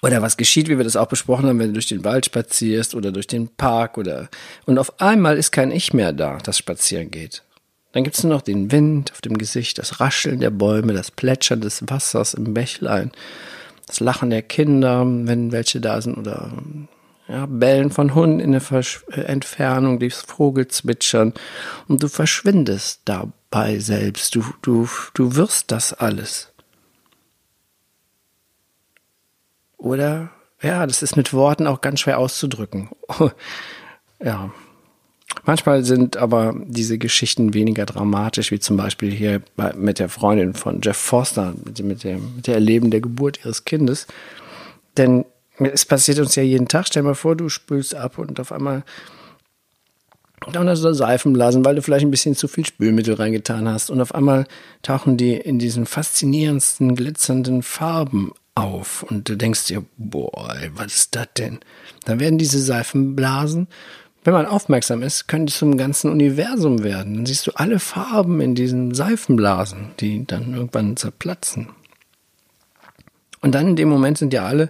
Oder 0.01 0.21
was 0.21 0.37
geschieht, 0.37 0.69
wie 0.69 0.77
wir 0.77 0.83
das 0.83 0.95
auch 0.95 1.07
besprochen 1.07 1.47
haben, 1.47 1.59
wenn 1.59 1.67
du 1.67 1.73
durch 1.73 1.87
den 1.87 2.03
Wald 2.03 2.25
spazierst 2.25 2.93
oder 2.93 3.11
durch 3.11 3.27
den 3.27 3.47
Park 3.47 3.97
oder 3.97 4.29
und 4.65 4.77
auf 4.77 5.01
einmal 5.01 5.37
ist 5.37 5.51
kein 5.51 5.71
Ich 5.71 5.93
mehr 5.93 6.13
da, 6.13 6.37
das 6.43 6.57
spazieren 6.57 7.09
geht. 7.09 7.43
Dann 7.93 8.03
gibt 8.03 8.15
es 8.15 8.23
nur 8.23 8.33
noch 8.33 8.41
den 8.41 8.71
Wind 8.71 9.11
auf 9.11 9.21
dem 9.21 9.37
Gesicht, 9.37 9.79
das 9.79 9.99
Rascheln 9.99 10.39
der 10.39 10.51
Bäume, 10.51 10.93
das 10.93 11.09
Plätschern 11.09 11.61
des 11.61 11.83
Wassers 11.87 12.35
im 12.35 12.53
Bächlein, 12.53 13.11
das 13.87 13.99
Lachen 13.99 14.29
der 14.29 14.43
Kinder, 14.43 15.03
wenn 15.05 15.51
welche 15.51 15.81
da 15.81 15.99
sind, 16.01 16.17
oder 16.17 16.51
ja, 17.27 17.45
Bellen 17.45 17.89
von 17.89 18.13
Hunden 18.13 18.39
in 18.39 18.51
der 18.51 18.61
Versch 18.61 19.03
äh, 19.11 19.21
Entfernung, 19.21 19.99
die 19.99 20.09
Vogelzwitschern 20.09 21.33
und 21.87 22.03
du 22.03 22.07
verschwindest 22.07 23.01
dabei 23.05 23.79
selbst. 23.79 24.35
Du, 24.35 24.45
du, 24.61 24.87
du 25.13 25.35
wirst 25.35 25.71
das 25.71 25.93
alles. 25.93 26.53
Oder, 29.87 30.29
ja, 30.61 30.85
das 30.85 31.01
ist 31.01 31.15
mit 31.15 31.33
Worten 31.33 31.65
auch 31.65 31.79
ganz 31.79 32.01
schwer 32.01 32.19
auszudrücken. 32.19 32.89
ja. 34.23 34.51
Manchmal 35.45 35.83
sind 35.83 36.17
aber 36.17 36.55
diese 36.65 36.97
Geschichten 36.97 37.53
weniger 37.53 37.85
dramatisch, 37.85 38.51
wie 38.51 38.59
zum 38.59 38.75
Beispiel 38.75 39.11
hier 39.11 39.41
bei, 39.55 39.71
mit 39.73 39.99
der 39.99 40.09
Freundin 40.09 40.53
von 40.53 40.81
Jeff 40.81 40.97
Forster, 40.97 41.53
mit, 41.63 41.79
mit, 41.83 42.03
dem, 42.03 42.35
mit 42.35 42.47
der 42.47 42.55
Erleben 42.55 42.91
der 42.91 43.01
Geburt 43.01 43.39
ihres 43.39 43.63
Kindes. 43.63 44.07
Denn 44.97 45.25
es 45.57 45.85
passiert 45.85 46.19
uns 46.19 46.35
ja 46.35 46.43
jeden 46.43 46.67
Tag. 46.67 46.87
Stell 46.87 47.03
dir 47.03 47.09
mal 47.09 47.15
vor, 47.15 47.35
du 47.35 47.47
spülst 47.47 47.95
ab 47.95 48.17
und 48.17 48.39
auf 48.39 48.51
einmal 48.51 48.83
dann 50.51 50.69
hast 50.69 50.83
du 50.83 50.93
Seifenblasen, 50.93 51.65
weil 51.65 51.75
du 51.75 51.81
vielleicht 51.81 52.05
ein 52.05 52.11
bisschen 52.11 52.35
zu 52.35 52.47
viel 52.47 52.65
Spülmittel 52.65 53.15
reingetan 53.15 53.67
hast. 53.67 53.89
Und 53.89 54.01
auf 54.01 54.13
einmal 54.13 54.45
tauchen 54.83 55.17
die 55.17 55.33
in 55.33 55.59
diesen 55.59 55.85
faszinierendsten, 55.85 56.95
glitzernden 56.95 57.63
Farben 57.63 58.33
auf 58.57 59.03
und 59.03 59.29
du 59.29 59.37
denkst 59.37 59.67
dir, 59.67 59.83
boah, 59.97 60.55
was 60.73 60.95
ist 60.95 61.15
das 61.15 61.27
denn? 61.37 61.59
Dann 62.05 62.19
werden 62.19 62.37
diese 62.37 62.59
Seifenblasen, 62.59 63.67
wenn 64.23 64.33
man 64.33 64.45
aufmerksam 64.45 65.03
ist, 65.03 65.27
können 65.27 65.45
die 65.45 65.53
zum 65.53 65.77
ganzen 65.77 66.11
Universum 66.11 66.83
werden. 66.83 67.15
Dann 67.15 67.25
siehst 67.25 67.47
du 67.47 67.51
alle 67.55 67.79
Farben 67.79 68.41
in 68.41 68.55
diesen 68.55 68.93
Seifenblasen, 68.93 69.91
die 69.99 70.25
dann 70.25 70.53
irgendwann 70.53 70.97
zerplatzen. 70.97 71.69
Und 73.41 73.53
dann 73.55 73.69
in 73.69 73.75
dem 73.75 73.87
Moment 73.87 74.17
sind 74.17 74.33
ja 74.33 74.45
alle, 74.45 74.69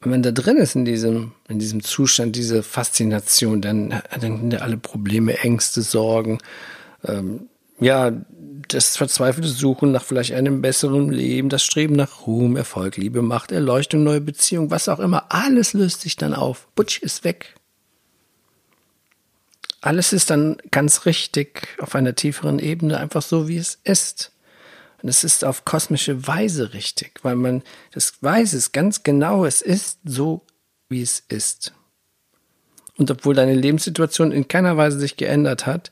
wenn 0.00 0.10
man 0.10 0.22
da 0.22 0.30
drin 0.30 0.56
ist 0.56 0.76
in 0.76 0.84
diesem, 0.84 1.32
in 1.48 1.58
diesem 1.58 1.82
Zustand, 1.82 2.36
diese 2.36 2.62
Faszination, 2.62 3.60
dann, 3.60 3.90
dann 3.90 4.20
sind 4.20 4.52
ja 4.52 4.60
alle 4.60 4.78
Probleme, 4.78 5.38
Ängste, 5.38 5.82
Sorgen, 5.82 6.38
ähm, 7.04 7.48
ja, 7.80 8.12
das 8.68 8.96
verzweifelte 8.96 9.48
Suchen 9.48 9.92
nach 9.92 10.02
vielleicht 10.02 10.32
einem 10.32 10.60
besseren 10.60 11.10
Leben, 11.10 11.48
das 11.48 11.62
Streben 11.62 11.94
nach 11.94 12.26
Ruhm, 12.26 12.56
Erfolg, 12.56 12.96
Liebe, 12.96 13.22
Macht, 13.22 13.52
Erleuchtung, 13.52 14.02
neue 14.02 14.20
Beziehung, 14.20 14.70
was 14.70 14.88
auch 14.88 14.98
immer, 14.98 15.26
alles 15.28 15.72
löst 15.72 16.00
sich 16.00 16.16
dann 16.16 16.34
auf. 16.34 16.68
Butsch 16.74 17.00
ist 17.02 17.24
weg. 17.24 17.54
Alles 19.80 20.12
ist 20.12 20.30
dann 20.30 20.56
ganz 20.70 21.06
richtig 21.06 21.68
auf 21.78 21.94
einer 21.94 22.14
tieferen 22.14 22.58
Ebene, 22.58 22.98
einfach 22.98 23.22
so, 23.22 23.46
wie 23.46 23.58
es 23.58 23.78
ist. 23.84 24.32
Und 25.02 25.08
es 25.08 25.22
ist 25.22 25.44
auf 25.44 25.64
kosmische 25.64 26.26
Weise 26.26 26.72
richtig, 26.72 27.20
weil 27.22 27.36
man 27.36 27.62
das 27.92 28.14
weiß 28.20 28.54
es 28.54 28.72
ganz 28.72 29.02
genau, 29.02 29.44
es 29.44 29.62
ist 29.62 30.00
so, 30.04 30.42
wie 30.88 31.02
es 31.02 31.22
ist. 31.28 31.72
Und 32.96 33.10
obwohl 33.10 33.34
deine 33.34 33.54
Lebenssituation 33.54 34.32
in 34.32 34.48
keiner 34.48 34.76
Weise 34.76 34.98
sich 34.98 35.16
geändert 35.16 35.66
hat, 35.66 35.90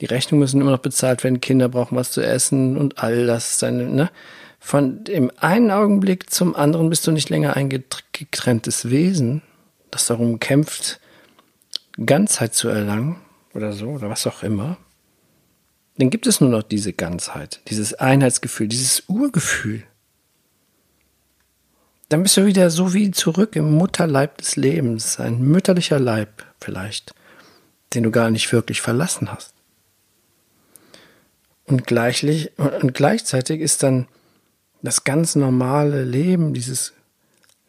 die 0.00 0.06
Rechnungen 0.06 0.40
müssen 0.40 0.60
immer 0.60 0.70
noch 0.70 0.78
bezahlt 0.78 1.24
werden, 1.24 1.40
Kinder 1.40 1.68
brauchen 1.68 1.96
was 1.96 2.12
zu 2.12 2.20
essen 2.20 2.76
und 2.76 2.98
all 2.98 3.26
das. 3.26 3.58
Seine, 3.58 3.84
ne? 3.88 4.10
Von 4.60 5.04
dem 5.04 5.30
einen 5.38 5.70
Augenblick 5.70 6.30
zum 6.30 6.54
anderen 6.54 6.90
bist 6.90 7.06
du 7.06 7.12
nicht 7.12 7.30
länger 7.30 7.56
ein 7.56 7.68
getrenntes 7.68 8.90
Wesen, 8.90 9.42
das 9.90 10.06
darum 10.06 10.40
kämpft, 10.40 11.00
Ganzheit 12.04 12.54
zu 12.54 12.68
erlangen 12.68 13.16
oder 13.54 13.72
so 13.72 13.90
oder 13.90 14.10
was 14.10 14.26
auch 14.26 14.42
immer. 14.42 14.76
Dann 15.96 16.10
gibt 16.10 16.26
es 16.26 16.40
nur 16.40 16.50
noch 16.50 16.62
diese 16.62 16.92
Ganzheit, 16.92 17.60
dieses 17.68 17.94
Einheitsgefühl, 17.94 18.68
dieses 18.68 19.04
Urgefühl. 19.08 19.84
Dann 22.08 22.22
bist 22.22 22.36
du 22.36 22.46
wieder 22.46 22.70
so 22.70 22.94
wie 22.94 23.10
zurück 23.10 23.56
im 23.56 23.72
Mutterleib 23.72 24.38
des 24.38 24.56
Lebens, 24.56 25.18
ein 25.18 25.40
mütterlicher 25.40 25.98
Leib 25.98 26.44
vielleicht, 26.60 27.12
den 27.94 28.04
du 28.04 28.10
gar 28.10 28.30
nicht 28.30 28.52
wirklich 28.52 28.80
verlassen 28.80 29.30
hast. 29.32 29.57
Und, 31.68 31.86
gleichlich, 31.86 32.50
und 32.58 32.94
gleichzeitig 32.94 33.60
ist 33.60 33.82
dann 33.82 34.08
das 34.82 35.04
ganz 35.04 35.36
normale 35.36 36.04
Leben, 36.04 36.54
dieses 36.54 36.94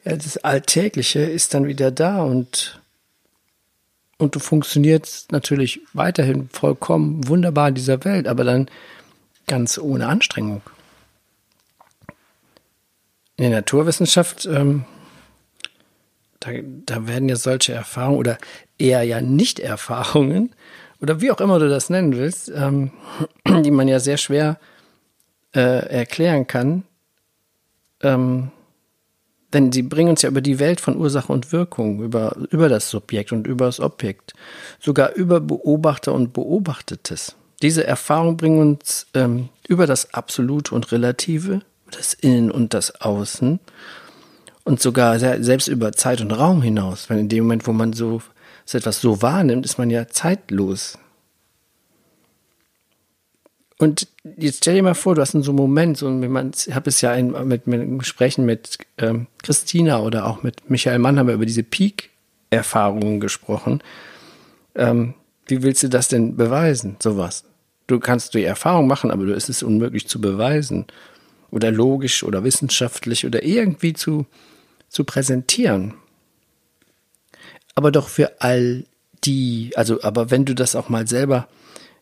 ja, 0.05 0.15
das 0.15 0.37
Alltägliche 0.37 1.19
ist 1.19 1.53
dann 1.53 1.67
wieder 1.67 1.91
da 1.91 2.21
und, 2.21 2.81
und 4.17 4.35
du 4.35 4.39
funktionierst 4.39 5.31
natürlich 5.31 5.81
weiterhin 5.93 6.49
vollkommen 6.49 7.27
wunderbar 7.27 7.69
in 7.69 7.75
dieser 7.75 8.03
Welt, 8.05 8.27
aber 8.27 8.43
dann 8.43 8.69
ganz 9.47 9.77
ohne 9.77 10.07
Anstrengung. 10.07 10.61
In 13.35 13.49
der 13.49 13.59
Naturwissenschaft, 13.59 14.45
ähm, 14.45 14.85
da, 16.39 16.51
da 16.85 17.07
werden 17.07 17.27
ja 17.27 17.35
solche 17.35 17.73
Erfahrungen 17.73 18.19
oder 18.19 18.37
eher 18.77 19.03
ja 19.03 19.19
Nicht-Erfahrungen 19.19 20.55
oder 21.01 21.21
wie 21.21 21.31
auch 21.31 21.41
immer 21.41 21.59
du 21.59 21.69
das 21.69 21.89
nennen 21.89 22.15
willst, 22.15 22.51
ähm, 22.53 22.91
die 23.47 23.71
man 23.71 23.87
ja 23.87 23.99
sehr 23.99 24.17
schwer 24.17 24.59
äh, 25.55 25.87
erklären 25.89 26.47
kann, 26.47 26.83
ähm, 28.01 28.51
Denn 29.53 29.71
sie 29.71 29.81
bringen 29.81 30.11
uns 30.11 30.21
ja 30.21 30.29
über 30.29 30.41
die 30.41 30.59
Welt 30.59 30.79
von 30.79 30.95
Ursache 30.95 31.33
und 31.33 31.51
Wirkung, 31.51 32.03
über, 32.03 32.35
über 32.51 32.69
das 32.69 32.89
Subjekt 32.89 33.31
und 33.31 33.47
über 33.47 33.65
das 33.65 33.79
Objekt, 33.79 34.33
sogar 34.79 35.13
über 35.13 35.39
Beobachter 35.39 36.13
und 36.13 36.33
Beobachtetes. 36.33 37.35
Diese 37.61 37.85
Erfahrungen 37.85 38.37
bringen 38.37 38.59
uns 38.59 39.07
ähm, 39.13 39.49
über 39.67 39.87
das 39.87 40.13
Absolute 40.13 40.75
und 40.75 40.91
Relative, 40.91 41.61
das 41.91 42.13
Innen 42.13 42.51
und 42.51 42.73
das 42.73 43.01
Außen 43.01 43.59
und 44.63 44.81
sogar 44.81 45.17
selbst 45.19 45.67
über 45.67 45.93
Zeit 45.93 46.21
und 46.21 46.31
Raum 46.31 46.61
hinaus. 46.61 47.09
Weil 47.09 47.17
in 47.17 47.29
dem 47.29 47.45
Moment, 47.45 47.65
wo 47.65 47.73
man 47.73 47.93
so, 47.93 48.21
so 48.69 48.77
etwas 48.77 49.01
so 49.01 49.23
wahrnimmt, 49.23 49.65
ist 49.65 49.79
man 49.79 49.89
ja 49.89 50.07
zeitlos. 50.07 50.99
Und 53.79 54.07
jetzt 54.37 54.57
stell 54.57 54.75
dir 54.75 54.83
mal 54.83 54.93
vor, 54.93 55.15
du 55.15 55.21
hast 55.21 55.33
in 55.33 55.41
so 55.41 55.49
einem 55.49 55.57
Moment, 55.57 55.97
so, 55.97 56.21
ich 56.21 56.75
habe 56.75 56.89
es 56.89 57.01
ja 57.01 57.15
in, 57.15 57.31
mit, 57.47 57.65
mit 57.65 57.97
Gesprächen 57.97 58.45
mit 58.45 58.77
ähm, 58.99 59.25
Christina 59.41 60.01
oder 60.01 60.27
auch 60.27 60.43
mit 60.43 60.69
Michael 60.69 60.99
Mann 60.99 61.17
haben 61.17 61.25
wir 61.25 61.33
über 61.33 61.47
diese 61.47 61.63
Peak-Erfahrungen 61.63 63.19
gesprochen. 63.19 63.81
Ähm, 64.75 65.15
wie 65.47 65.63
willst 65.63 65.81
du 65.81 65.89
das 65.89 66.07
denn 66.07 66.35
beweisen, 66.35 66.97
sowas? 67.01 67.45
Du 67.87 67.99
kannst 67.99 68.35
die 68.35 68.43
Erfahrung 68.43 68.85
machen, 68.85 69.09
aber 69.09 69.23
es 69.29 69.49
ist 69.49 69.63
unmöglich 69.63 70.07
zu 70.07 70.21
beweisen 70.21 70.85
oder 71.49 71.71
logisch 71.71 72.21
oder 72.23 72.43
wissenschaftlich 72.43 73.25
oder 73.25 73.41
irgendwie 73.41 73.93
zu, 73.93 74.27
zu 74.89 75.05
präsentieren. 75.05 75.95
Aber 77.75 77.91
doch 77.91 78.09
für 78.09 78.41
all 78.41 78.85
die, 79.23 79.71
also, 79.75 80.01
aber 80.03 80.31
wenn 80.31 80.45
du 80.45 80.55
das 80.55 80.75
auch 80.75 80.89
mal 80.89 81.07
selber 81.07 81.47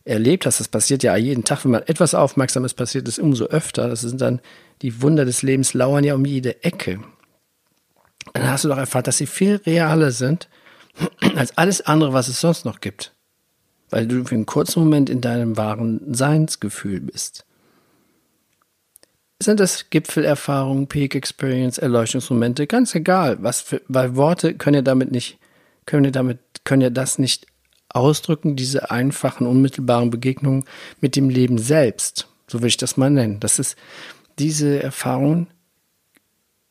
erlebt 0.04 0.46
hast, 0.46 0.60
das 0.60 0.68
passiert 0.68 1.02
ja 1.02 1.16
jeden 1.16 1.44
Tag, 1.44 1.64
wenn 1.64 1.72
man 1.72 1.82
etwas 1.82 2.14
aufmerksam 2.14 2.64
ist, 2.64 2.74
passiert 2.74 3.08
es 3.08 3.18
umso 3.18 3.46
öfter. 3.46 3.88
Das 3.88 4.00
sind 4.00 4.20
dann 4.20 4.40
die 4.82 5.02
Wunder 5.02 5.24
des 5.24 5.42
Lebens 5.42 5.74
lauern 5.74 6.04
ja 6.04 6.14
um 6.14 6.24
jede 6.24 6.62
Ecke. 6.64 7.00
Dann 8.32 8.50
hast 8.50 8.64
du 8.64 8.68
doch 8.68 8.78
erfahren, 8.78 9.04
dass 9.04 9.18
sie 9.18 9.26
viel 9.26 9.56
realer 9.56 10.10
sind 10.10 10.48
als 11.36 11.56
alles 11.56 11.82
andere, 11.82 12.12
was 12.12 12.28
es 12.28 12.40
sonst 12.40 12.64
noch 12.64 12.80
gibt. 12.80 13.14
Weil 13.90 14.06
du 14.06 14.24
für 14.24 14.34
einen 14.34 14.46
kurzen 14.46 14.80
Moment 14.80 15.08
in 15.08 15.20
deinem 15.20 15.56
wahren 15.56 16.14
Seinsgefühl 16.14 17.00
bist. 17.00 17.44
Sind 19.40 19.60
das 19.60 19.88
Gipfelerfahrungen, 19.90 20.88
Peak 20.88 21.14
Experience, 21.14 21.78
Erleuchtungsmomente? 21.78 22.66
Ganz 22.66 22.94
egal, 22.94 23.38
was 23.40 23.60
für, 23.60 23.80
weil 23.86 24.16
Worte 24.16 24.54
können 24.54 24.74
ja 24.74 24.82
damit 24.82 25.12
nicht, 25.12 25.38
können 25.88 26.04
ja 26.04 26.10
damit, 26.10 26.38
können 26.64 26.82
ja 26.82 26.90
das 26.90 27.18
nicht 27.18 27.46
ausdrücken, 27.88 28.56
diese 28.56 28.90
einfachen, 28.90 29.46
unmittelbaren 29.46 30.10
Begegnungen 30.10 30.64
mit 31.00 31.16
dem 31.16 31.30
Leben 31.30 31.56
selbst. 31.56 32.28
So 32.46 32.60
will 32.60 32.68
ich 32.68 32.76
das 32.76 32.98
mal 32.98 33.10
nennen. 33.10 33.40
Das 33.40 33.58
ist 33.58 33.76
diese 34.38 34.82
Erfahrungen, 34.82 35.48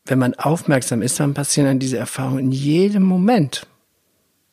wenn 0.06 0.20
man 0.20 0.36
aufmerksam 0.36 1.02
ist, 1.02 1.20
dann 1.20 1.34
passieren 1.34 1.68
dann 1.68 1.80
diese 1.80 1.98
Erfahrungen 1.98 2.46
in 2.46 2.52
jedem 2.52 3.04
Moment. 3.04 3.66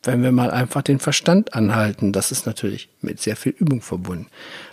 Wenn 0.03 0.23
wir 0.23 0.31
mal 0.31 0.49
einfach 0.49 0.81
den 0.81 0.99
Verstand 0.99 1.53
anhalten, 1.53 2.11
das 2.11 2.31
ist 2.31 2.45
natürlich 2.47 2.89
mit 3.01 3.21
sehr 3.21 3.35
viel 3.35 3.53
Übung 3.57 3.81
verbunden. 3.81 4.27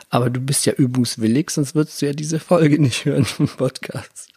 Aber 0.08 0.30
du 0.30 0.40
bist 0.40 0.64
ja 0.64 0.72
übungswillig, 0.72 1.50
sonst 1.50 1.74
würdest 1.74 2.00
du 2.00 2.06
ja 2.06 2.12
diese 2.14 2.40
Folge 2.40 2.78
nicht 2.80 3.04
hören 3.04 3.26
vom 3.26 3.46
Podcast. 3.46 4.30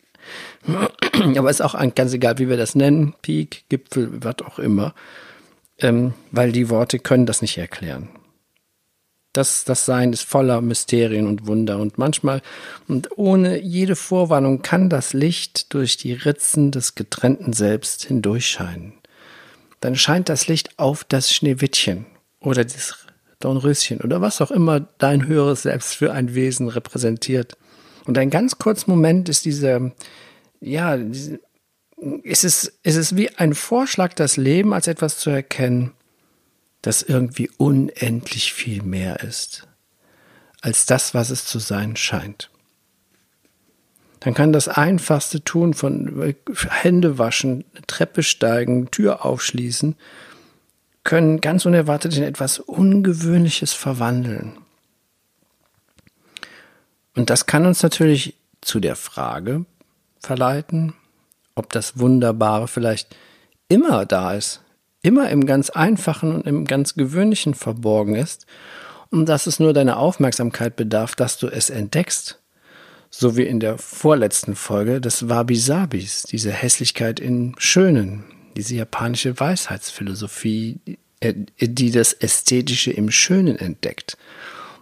Aber 0.67 1.49
ist 1.49 1.61
auch 1.61 1.75
ganz 1.95 2.13
egal, 2.13 2.39
wie 2.39 2.49
wir 2.49 2.57
das 2.57 2.75
nennen, 2.75 3.15
Peak, 3.21 3.63
Gipfel, 3.69 4.09
was 4.21 4.41
auch 4.45 4.59
immer 4.59 4.93
ähm, 5.79 6.13
weil 6.31 6.51
die 6.51 6.69
Worte 6.69 6.99
können 6.99 7.25
das 7.25 7.41
nicht 7.41 7.57
erklären. 7.57 8.09
Das, 9.33 9.65
das 9.65 9.85
Sein 9.85 10.13
ist 10.13 10.23
voller 10.23 10.61
Mysterien 10.61 11.27
und 11.27 11.45
Wunder 11.45 11.79
und 11.79 11.97
manchmal 11.97 12.41
und 12.87 13.09
ohne 13.17 13.59
jede 13.61 13.97
Vorwarnung 13.97 14.61
kann 14.61 14.89
das 14.89 15.11
Licht 15.11 15.73
durch 15.73 15.97
die 15.97 16.13
Ritzen 16.13 16.71
des 16.71 16.95
getrennten 16.95 17.51
Selbst 17.51 18.05
hindurchscheinen. 18.05 18.93
Dann 19.81 19.97
scheint 19.97 20.29
das 20.29 20.47
Licht 20.47 20.79
auf 20.79 21.03
das 21.03 21.33
Schneewittchen 21.33 22.05
oder 22.39 22.63
das 22.63 23.05
Dornröschen 23.41 23.99
oder 23.99 24.21
was 24.21 24.39
auch 24.39 24.51
immer 24.51 24.79
dein 24.79 25.27
höheres 25.27 25.63
Selbst 25.63 25.95
für 25.95 26.13
ein 26.13 26.33
Wesen 26.33 26.69
repräsentiert. 26.69 27.57
Und 28.05 28.17
ein 28.17 28.29
ganz 28.29 28.57
kurzer 28.57 28.89
Moment 28.89 29.27
ist 29.27 29.43
dieser, 29.43 29.91
ja, 30.61 30.95
diese 30.95 31.39
es 32.23 32.43
ist, 32.43 32.73
es 32.83 33.15
wie 33.15 33.29
ein 33.37 33.53
Vorschlag, 33.53 34.13
das 34.13 34.37
Leben 34.37 34.73
als 34.73 34.87
etwas 34.87 35.17
zu 35.17 35.29
erkennen, 35.29 35.91
das 36.81 37.01
irgendwie 37.01 37.49
unendlich 37.57 38.53
viel 38.53 38.83
mehr 38.83 39.21
ist 39.21 39.67
als 40.65 40.87
das, 40.87 41.13
was 41.13 41.29
es 41.29 41.45
zu 41.45 41.59
sein 41.59 41.95
scheint. 41.95 42.49
Dann 44.19 44.33
kann 44.33 44.51
das 44.51 44.67
einfachste 44.67 45.43
tun 45.43 45.75
von 45.75 46.33
Hände 46.69 47.19
waschen, 47.19 47.65
Treppe 47.85 48.23
steigen, 48.23 48.89
Tür 48.89 49.23
aufschließen, 49.23 49.95
können 51.03 51.39
ganz 51.39 51.67
unerwartet 51.67 52.17
in 52.17 52.23
etwas 52.23 52.57
Ungewöhnliches 52.57 53.73
verwandeln. 53.73 54.57
Und 57.15 57.29
das 57.29 57.45
kann 57.45 57.67
uns 57.67 57.83
natürlich 57.83 58.33
zu 58.61 58.79
der 58.79 58.95
Frage 58.95 59.65
verleiten, 60.19 60.95
ob 61.55 61.71
das 61.71 61.97
Wunderbare 61.97 62.67
vielleicht 62.67 63.15
immer 63.69 64.05
da 64.05 64.33
ist, 64.33 64.61
immer 65.01 65.29
im 65.29 65.45
ganz 65.45 65.69
Einfachen 65.69 66.35
und 66.35 66.47
im 66.47 66.65
ganz 66.65 66.95
Gewöhnlichen 66.95 67.53
verborgen 67.53 68.15
ist 68.15 68.45
und 69.09 69.27
dass 69.27 69.47
es 69.47 69.59
nur 69.59 69.73
deine 69.73 69.97
Aufmerksamkeit 69.97 70.75
bedarf, 70.75 71.15
dass 71.15 71.37
du 71.37 71.47
es 71.47 71.69
entdeckst. 71.69 72.39
So 73.09 73.37
wie 73.37 73.43
in 73.43 73.61
der 73.61 73.77
vorletzten 73.77 74.55
Folge 74.55 74.99
des 74.99 75.29
Wabi-Sabis, 75.29 76.23
diese 76.23 76.51
Hässlichkeit 76.51 77.21
im 77.21 77.55
Schönen, 77.57 78.25
diese 78.57 78.75
japanische 78.75 79.39
Weisheitsphilosophie, 79.39 80.79
äh, 81.21 81.33
die 81.59 81.91
das 81.91 82.11
Ästhetische 82.11 82.91
im 82.91 83.11
Schönen 83.11 83.57
entdeckt. 83.57 84.17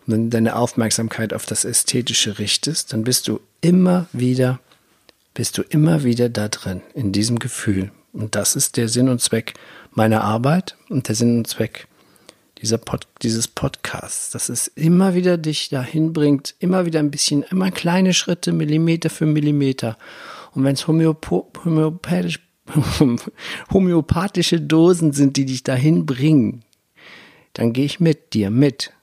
Und 0.05 0.13
wenn 0.13 0.23
du 0.25 0.29
deine 0.29 0.55
Aufmerksamkeit 0.55 1.33
auf 1.33 1.45
das 1.45 1.63
Ästhetische 1.63 2.39
richtest, 2.39 2.93
dann 2.93 3.03
bist 3.03 3.27
du 3.27 3.39
immer 3.61 4.07
wieder 4.13 4.59
bist 5.33 5.57
du 5.57 5.61
immer 5.63 6.03
wieder 6.03 6.29
da 6.29 6.47
drin, 6.47 6.81
in 6.93 7.11
diesem 7.11 7.39
Gefühl. 7.39 7.91
Und 8.11 8.35
das 8.35 8.55
ist 8.55 8.77
der 8.77 8.89
Sinn 8.89 9.09
und 9.09 9.21
Zweck 9.21 9.53
meiner 9.91 10.23
Arbeit 10.23 10.77
und 10.89 11.07
der 11.07 11.15
Sinn 11.15 11.37
und 11.37 11.47
Zweck 11.47 11.87
dieser 12.63 12.77
Pod, 12.77 13.07
dieses 13.21 13.47
Podcasts, 13.49 14.31
dass 14.31 14.47
es 14.47 14.67
immer 14.67 15.15
wieder 15.15 15.37
dich 15.37 15.69
dahin 15.69 16.13
bringt, 16.13 16.55
immer 16.59 16.85
wieder 16.85 16.99
ein 16.99 17.11
bisschen, 17.11 17.43
immer 17.43 17.71
kleine 17.71 18.13
Schritte, 18.13 18.53
Millimeter 18.53 19.09
für 19.09 19.25
Millimeter. 19.25 19.97
Und 20.53 20.63
wenn 20.63 20.75
es 20.75 20.87
homöopathisch, 20.87 22.39
homöopathische 23.73 24.61
Dosen 24.61 25.11
sind, 25.11 25.35
die 25.35 25.45
dich 25.45 25.63
dahin 25.63 26.05
bringen, 26.05 26.63
dann 27.51 27.73
gehe 27.73 27.85
ich 27.85 27.99
mit 27.99 28.33
dir 28.33 28.49
mit. 28.49 28.93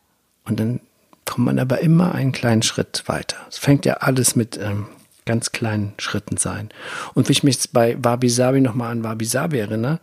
Und 0.45 0.59
dann 0.59 0.81
kommt 1.27 1.45
man 1.45 1.59
aber 1.59 1.81
immer 1.81 2.14
einen 2.14 2.33
kleinen 2.33 2.62
Schritt 2.62 3.05
weiter. 3.07 3.37
Es 3.51 3.59
fängt 3.59 3.85
ja 3.85 3.95
alles 3.95 4.37
mit 4.37 4.57
ähm, 4.57 4.87
ganz 5.24 5.52
kleinen 5.52 5.94
Schritten 5.98 6.37
sein. 6.37 6.70
Und 7.14 7.28
wenn 7.28 7.33
ich 7.33 7.42
mich 7.42 7.56
jetzt 7.56 7.72
bei 7.72 7.96
Wabi 8.02 8.28
Sabi 8.28 8.61
nochmal 8.61 8.92
an 8.92 9.04
Wabi 9.04 9.24
Sabi 9.24 9.59
erinnere, 9.59 10.00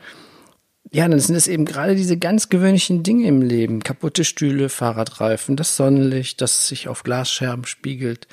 ja, 0.92 1.08
dann 1.08 1.20
sind 1.20 1.36
es 1.36 1.48
eben 1.48 1.66
gerade 1.66 1.96
diese 1.96 2.18
ganz 2.18 2.50
gewöhnlichen 2.50 3.04
Dinge 3.04 3.28
im 3.28 3.42
Leben. 3.42 3.84
Kaputte 3.84 4.24
Stühle, 4.24 4.70
Fahrradreifen, 4.70 5.56
das 5.56 5.76
Sonnenlicht, 5.76 6.40
das 6.42 6.68
sich 6.68 6.88
auf 6.88 7.04
Glasscherben 7.04 7.66
spiegelt. 7.66 8.28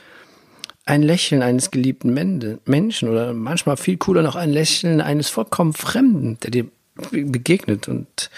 Ein 0.87 1.03
Lächeln 1.03 1.43
eines 1.43 1.71
geliebten 1.71 2.13
Menschen 2.65 3.09
oder 3.09 3.33
manchmal 3.33 3.77
viel 3.77 3.97
cooler 3.97 4.23
noch 4.23 4.37
ein 4.37 4.51
Lächeln 4.51 5.01
eines 5.01 5.31
vollkommen 5.31 5.73
Fremden, 5.73 6.39
der 6.41 6.51
dir 6.51 6.67
begegnet 7.11 7.89
und 7.89 8.31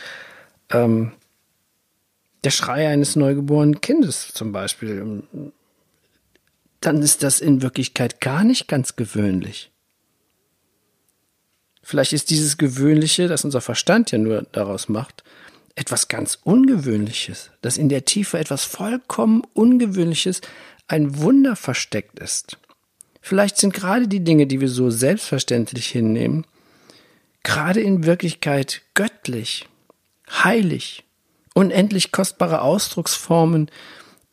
ähm, 0.71 1.13
der 2.45 2.51
Schrei 2.51 2.89
eines 2.89 3.17
neugeborenen 3.17 3.81
Kindes 3.81 4.33
zum 4.33 4.53
Beispiel 4.53 5.23
dann 6.87 7.03
ist 7.03 7.23
das 7.23 7.41
in 7.41 7.63
Wirklichkeit 7.63 8.21
gar 8.21 8.45
nicht 8.45 8.69
ganz 8.69 8.97
gewöhnlich. 8.97 9.73
Vielleicht 11.83 12.13
ist 12.13 12.31
dieses 12.31 12.59
Gewöhnliche, 12.59 13.29
das 13.29 13.45
unser 13.45 13.61
Verstand 13.61 14.11
ja 14.13 14.19
nur 14.19 14.43
daraus 14.53 14.89
macht, 14.89 15.25
etwas 15.75 16.09
ganz 16.09 16.39
Ungewöhnliches, 16.43 17.51
dass 17.61 17.77
in 17.77 17.89
der 17.89 18.05
Tiefe 18.05 18.39
etwas 18.39 18.65
vollkommen 18.65 19.43
Ungewöhnliches, 19.53 20.41
ein 20.89 21.19
Wunder 21.19 21.57
versteckt 21.57 22.19
ist. 22.21 22.59
Vielleicht 23.21 23.57
sind 23.57 23.75
gerade 23.75 24.07
die 24.07 24.23
Dinge, 24.23 24.47
die 24.47 24.61
wir 24.61 24.69
so 24.69 24.89
selbstverständlich 24.89 25.89
hinnehmen, 25.89 26.47
gerade 27.43 27.81
in 27.81 28.05
Wirklichkeit 28.05 28.83
göttlich, 28.95 29.67
heilig, 30.31 31.05
unendlich 31.55 32.13
kostbare 32.13 32.63
Ausdrucksformen 32.63 33.71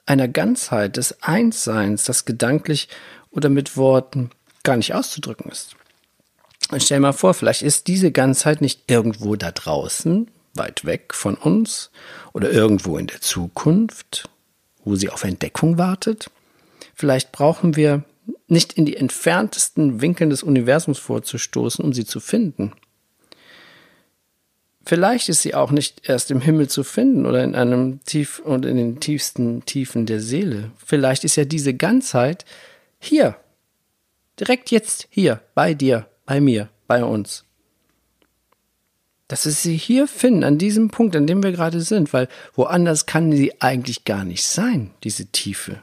einer 0.05 0.27
Ganzheit 0.27 0.97
des 0.97 1.21
Einsseins, 1.23 2.03
das 2.05 2.25
gedanklich 2.25 2.89
oder 3.31 3.49
mit 3.49 3.77
Worten 3.77 4.29
gar 4.63 4.77
nicht 4.77 4.93
auszudrücken 4.93 5.51
ist. 5.51 5.75
Und 6.71 6.81
stell 6.81 6.99
mal 6.99 7.13
vor, 7.13 7.33
vielleicht 7.33 7.61
ist 7.61 7.87
diese 7.87 8.11
Ganzheit 8.11 8.61
nicht 8.61 8.89
irgendwo 8.89 9.35
da 9.35 9.51
draußen, 9.51 10.29
weit 10.55 10.85
weg 10.85 11.13
von 11.13 11.35
uns 11.35 11.91
oder 12.31 12.51
irgendwo 12.51 12.97
in 12.97 13.07
der 13.07 13.21
Zukunft, 13.21 14.29
wo 14.83 14.95
sie 14.95 15.09
auf 15.09 15.23
Entdeckung 15.23 15.77
wartet. 15.77 16.29
Vielleicht 16.95 17.31
brauchen 17.31 17.75
wir 17.75 18.03
nicht 18.47 18.73
in 18.73 18.85
die 18.85 18.97
entferntesten 18.97 20.01
Winkeln 20.01 20.29
des 20.29 20.43
Universums 20.43 20.99
vorzustoßen, 20.99 21.83
um 21.83 21.93
sie 21.93 22.05
zu 22.05 22.19
finden. 22.19 22.73
Vielleicht 24.85 25.29
ist 25.29 25.41
sie 25.41 25.55
auch 25.55 25.71
nicht 25.71 26.09
erst 26.09 26.29
im 26.29 26.41
Himmel 26.41 26.67
zu 26.67 26.83
finden 26.83 27.25
oder 27.25 27.43
in 27.43 27.55
einem 27.55 28.03
tief 28.03 28.39
und 28.39 28.65
in 28.65 28.75
den 28.75 28.99
tiefsten 28.99 29.63
Tiefen 29.65 30.05
der 30.05 30.19
Seele. 30.19 30.71
Vielleicht 30.85 31.23
ist 31.23 31.37
ja 31.37 31.45
diese 31.45 31.73
Ganzheit 31.73 32.43
hier. 32.99 33.37
Direkt 34.39 34.71
jetzt 34.71 35.07
hier, 35.09 35.41
bei 35.55 35.73
dir, 35.73 36.07
bei 36.25 36.41
mir, 36.41 36.69
bei 36.87 37.03
uns. 37.03 37.45
Dass 39.29 39.45
wir 39.45 39.53
sie 39.53 39.77
hier 39.77 40.07
finden, 40.07 40.43
an 40.43 40.57
diesem 40.57 40.89
Punkt, 40.89 41.15
an 41.15 41.27
dem 41.27 41.41
wir 41.43 41.53
gerade 41.53 41.79
sind, 41.79 42.11
weil 42.11 42.27
woanders 42.53 43.05
kann 43.05 43.31
sie 43.31 43.61
eigentlich 43.61 44.03
gar 44.03 44.25
nicht 44.25 44.45
sein, 44.45 44.91
diese 45.03 45.27
Tiefe. 45.27 45.81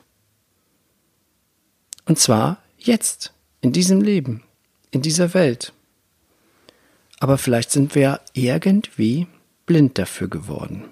Und 2.05 2.19
zwar 2.19 2.63
jetzt, 2.77 3.33
in 3.63 3.73
diesem 3.73 4.03
Leben, 4.03 4.43
in 4.91 5.01
dieser 5.01 5.33
Welt. 5.33 5.73
Aber 7.21 7.39
vielleicht 7.39 7.71
sind 7.71 7.95
wir 7.95 8.21
irgendwie 8.33 9.27
blind 9.67 9.99
dafür 9.99 10.29
geworden, 10.29 10.85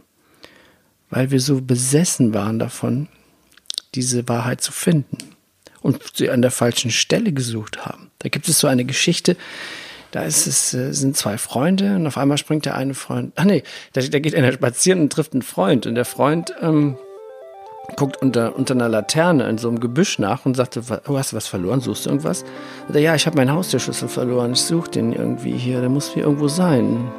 weil 1.11 1.31
wir 1.31 1.41
so 1.41 1.61
besessen 1.63 2.35
waren 2.35 2.59
davon, 2.59 3.09
diese 3.95 4.29
Wahrheit 4.29 4.61
zu 4.61 4.71
finden 4.71 5.19
und 5.81 6.01
sie 6.15 6.31
an 6.31 6.43
der 6.43 6.51
falschen 6.51 6.91
Stelle 6.91 7.33
gesucht 7.33 7.85
haben. 7.85 8.11
Da 8.19 8.29
gibt 8.29 8.49
es 8.49 8.61
so 8.61 8.67
eine 8.67 8.85
Geschichte, 8.85 9.37
da 10.11 10.23
ist 10.23 10.47
es, 10.47 10.75
äh, 10.75 10.93
sind 10.93 11.17
zwei 11.17 11.39
Freunde 11.39 11.97
und 11.97 12.07
auf 12.07 12.19
einmal 12.19 12.39
springt 12.39 12.67
der 12.67 12.77
eine 12.77 12.95
Freund, 12.95 13.33
ach 13.37 13.45
nee, 13.45 13.63
da, 13.95 14.01
da 14.01 14.19
geht 14.19 14.35
einer 14.35 14.53
spazieren 14.53 15.01
und 15.01 15.13
trifft 15.13 15.33
einen 15.33 15.43
Freund 15.43 15.87
und 15.87 15.95
der 15.95 16.05
Freund 16.05 16.55
ähm, 16.61 16.99
guckt 17.97 18.21
unter, 18.21 18.55
unter 18.57 18.75
einer 18.75 18.89
Laterne 18.89 19.49
in 19.49 19.59
so 19.59 19.69
einem 19.69 19.81
Gebüsch 19.81 20.19
nach 20.19 20.45
und 20.45 20.55
sagte, 20.55 20.83
oh, 21.09 21.17
hast 21.17 21.33
du 21.33 21.37
was 21.37 21.47
verloren? 21.47 21.81
Suchst 21.81 22.07
du 22.07 22.11
irgendwas? 22.11 22.45
Er, 22.93 23.01
ja, 23.01 23.15
ich 23.15 23.27
habe 23.27 23.37
meinen 23.37 23.53
Haustürschlüssel 23.53 24.09
verloren. 24.09 24.53
Ich 24.53 24.61
suche 24.61 24.91
den 24.91 25.13
irgendwie 25.13 25.57
hier. 25.57 25.81
Der 25.81 25.89
muss 25.89 26.13
hier 26.13 26.25
irgendwo 26.25 26.49
sein. 26.49 27.11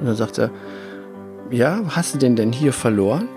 Und 0.00 0.06
dann 0.06 0.16
sagt 0.16 0.38
er, 0.38 0.50
ja, 1.50 1.80
hast 1.88 2.14
du 2.14 2.18
den 2.18 2.36
denn 2.36 2.52
hier 2.52 2.72
verloren? 2.72 3.28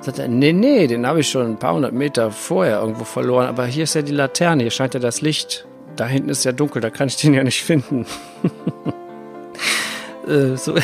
Sagt 0.00 0.18
er, 0.18 0.28
nee, 0.28 0.52
nee, 0.52 0.86
den 0.86 1.06
habe 1.06 1.20
ich 1.20 1.30
schon 1.30 1.46
ein 1.46 1.58
paar 1.58 1.74
hundert 1.74 1.92
Meter 1.92 2.30
vorher 2.30 2.80
irgendwo 2.80 3.04
verloren. 3.04 3.46
Aber 3.46 3.66
hier 3.66 3.84
ist 3.84 3.94
ja 3.94 4.02
die 4.02 4.12
Laterne, 4.12 4.62
hier 4.62 4.70
scheint 4.70 4.94
ja 4.94 5.00
das 5.00 5.20
Licht. 5.20 5.66
Da 5.96 6.06
hinten 6.06 6.28
ist 6.28 6.44
ja 6.44 6.52
dunkel, 6.52 6.82
da 6.82 6.90
kann 6.90 7.08
ich 7.08 7.16
den 7.16 7.34
ja 7.34 7.44
nicht 7.44 7.62
finden. 7.62 8.06
äh, 10.28 10.56
so. 10.56 10.74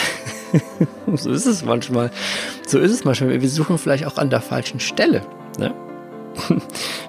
so 1.15 1.31
ist 1.31 1.47
es 1.47 1.65
manchmal. 1.65 2.11
So 2.67 2.79
ist 2.79 2.93
es 2.93 3.05
manchmal. 3.05 3.41
Wir 3.41 3.49
suchen 3.49 3.79
vielleicht 3.79 4.07
auch 4.07 4.17
an 4.17 4.31
der 4.31 4.41
falschen 4.41 4.81
Stelle. 4.81 5.23
Ne? 5.59 5.75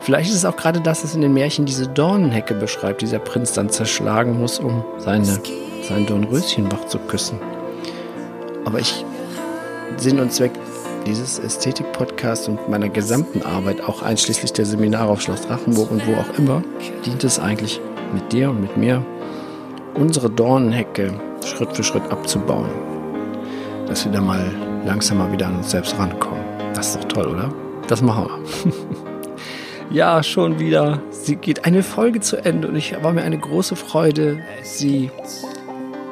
vielleicht 0.02 0.30
ist 0.30 0.36
es 0.36 0.46
auch 0.46 0.56
gerade 0.56 0.82
das, 0.82 1.04
was 1.04 1.16
in 1.16 1.22
den 1.22 1.34
Märchen 1.34 1.66
diese 1.66 1.88
Dornenhecke 1.88 2.54
beschreibt, 2.54 3.02
die 3.02 3.08
der 3.08 3.20
Prinz 3.20 3.54
dann 3.54 3.70
zerschlagen 3.70 4.40
muss, 4.40 4.60
um 4.60 4.84
seine, 4.98 5.40
sein 5.88 6.06
Dornröschenbach 6.06 6.86
zu 6.86 7.00
küssen. 7.00 7.40
Aber 8.66 8.80
ich, 8.80 9.06
Sinn 9.98 10.20
und 10.20 10.32
Zweck 10.32 10.52
dieses 11.06 11.40
Ästhetik-Podcasts 11.40 12.48
und 12.48 12.70
meiner 12.70 12.90
gesamten 12.90 13.42
Arbeit, 13.42 13.82
auch 13.82 14.04
einschließlich 14.04 14.54
der 14.54 14.66
Seminare 14.66 15.10
auf 15.10 15.22
Schloss 15.22 15.42
Drachenburg 15.42 15.90
und 15.90 16.06
wo 16.06 16.14
auch 16.14 16.38
immer, 16.38 16.64
dient 17.06 17.24
es 17.24 17.40
eigentlich 17.40 17.82
mit 18.14 18.32
dir 18.32 18.52
und 18.52 18.62
mit 18.62 18.78
mir, 18.78 19.04
unsere 19.96 20.30
Dornenhecke 20.30 21.14
Schritt 21.44 21.76
für 21.76 21.84
Schritt 21.84 22.04
abzubauen 22.12 22.91
dass 23.92 24.06
wir 24.06 24.12
da 24.14 24.22
mal 24.22 24.42
langsamer 24.86 25.30
wieder 25.34 25.48
an 25.48 25.58
uns 25.58 25.72
selbst 25.72 26.00
rankommen. 26.00 26.42
Das 26.74 26.92
ist 26.92 27.04
doch 27.04 27.10
toll, 27.10 27.28
oder? 27.28 27.50
Das 27.88 28.02
machen 28.02 28.26
wir. 28.26 28.40
ja, 29.92 30.24
schon 30.24 30.60
wieder. 30.60 31.02
Sie 31.12 31.36
geht 31.36 31.66
eine 31.66 31.84
Folge 31.84 32.22
zu 32.22 32.38
Ende 32.38 32.70
und 32.70 32.78
ich 32.78 32.96
war 33.04 33.12
mir 33.12 33.24
eine 33.24 33.38
große 33.38 33.76
Freude, 33.76 34.40
sie 34.64 35.12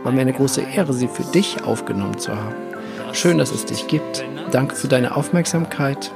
war 0.03 0.11
mir 0.11 0.19
eine 0.19 0.33
große 0.33 0.61
Ehre, 0.75 0.91
sie 0.91 1.07
für 1.07 1.23
dich 1.31 1.63
aufgenommen 1.63 2.17
zu 2.17 2.35
haben. 2.35 2.53
Schön, 3.13 3.37
dass 3.37 3.53
es 3.53 3.63
dich 3.63 3.87
gibt. 3.87 4.25
Danke 4.51 4.75
für 4.75 4.89
deine 4.89 5.15
Aufmerksamkeit. 5.15 6.11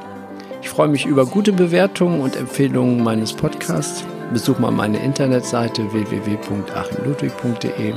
Ich 0.61 0.67
freue 0.67 0.89
mich 0.89 1.05
über 1.05 1.25
gute 1.25 1.53
Bewertungen 1.53 2.19
und 2.19 2.35
Empfehlungen 2.35 3.01
meines 3.01 3.31
Podcasts. 3.31 4.03
Besuch 4.33 4.59
mal 4.59 4.71
meine 4.71 5.01
Internetseite 5.01 5.93
www.achimludwig.de. 5.93 7.93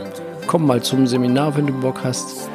Komm 0.46 0.68
mal 0.68 0.84
zum 0.84 1.08
Seminar, 1.08 1.56
wenn 1.56 1.66
du 1.66 1.72
Bock 1.72 2.04
hast. 2.04 2.48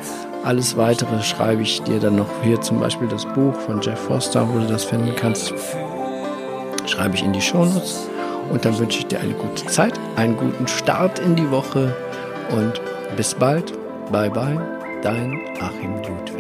Alles 0.44 0.76
weitere 0.76 1.22
schreibe 1.22 1.62
ich 1.62 1.84
dir 1.84 2.00
dann 2.00 2.16
noch 2.16 2.30
hier 2.44 2.60
zum 2.62 2.80
Beispiel 2.80 3.08
das 3.08 3.26
Buch 3.26 3.54
von 3.54 3.80
Jeff 3.82 4.00
Foster, 4.00 4.48
wo 4.50 4.58
du 4.58 4.66
das 4.66 4.84
finden 4.84 5.16
kannst. 5.16 5.54
Schreibe 6.88 7.16
ich 7.16 7.24
in 7.24 7.34
die 7.34 7.42
Shownotes. 7.42 8.08
Und 8.52 8.66
dann 8.66 8.78
wünsche 8.80 9.00
ich 9.00 9.08
dir 9.08 9.20
eine 9.20 9.34
gute 9.34 9.66
Zeit, 9.68 10.00
einen 10.16 10.36
guten 10.36 10.68
Start 10.68 11.20
in 11.20 11.36
die 11.36 11.50
Woche 11.52 11.96
und 12.52 12.82
bis 13.16 13.34
bald. 13.36 13.72
Bye 14.12 14.30
bye, 14.30 14.60
dein 15.04 15.40
Achim 15.62 15.96
Ludwig. 15.98 16.31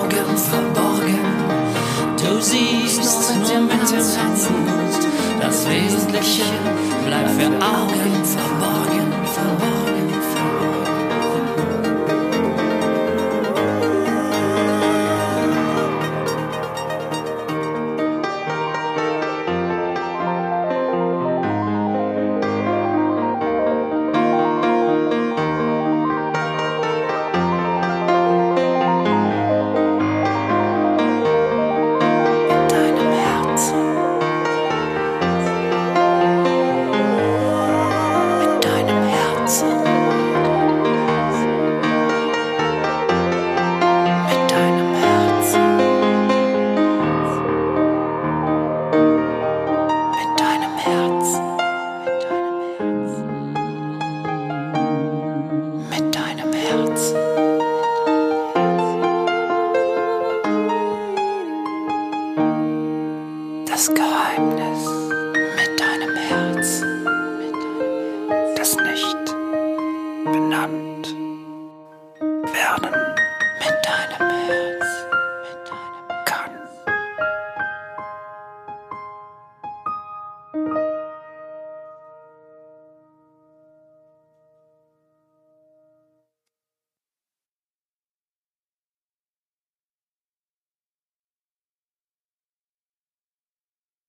Augen 0.00 0.38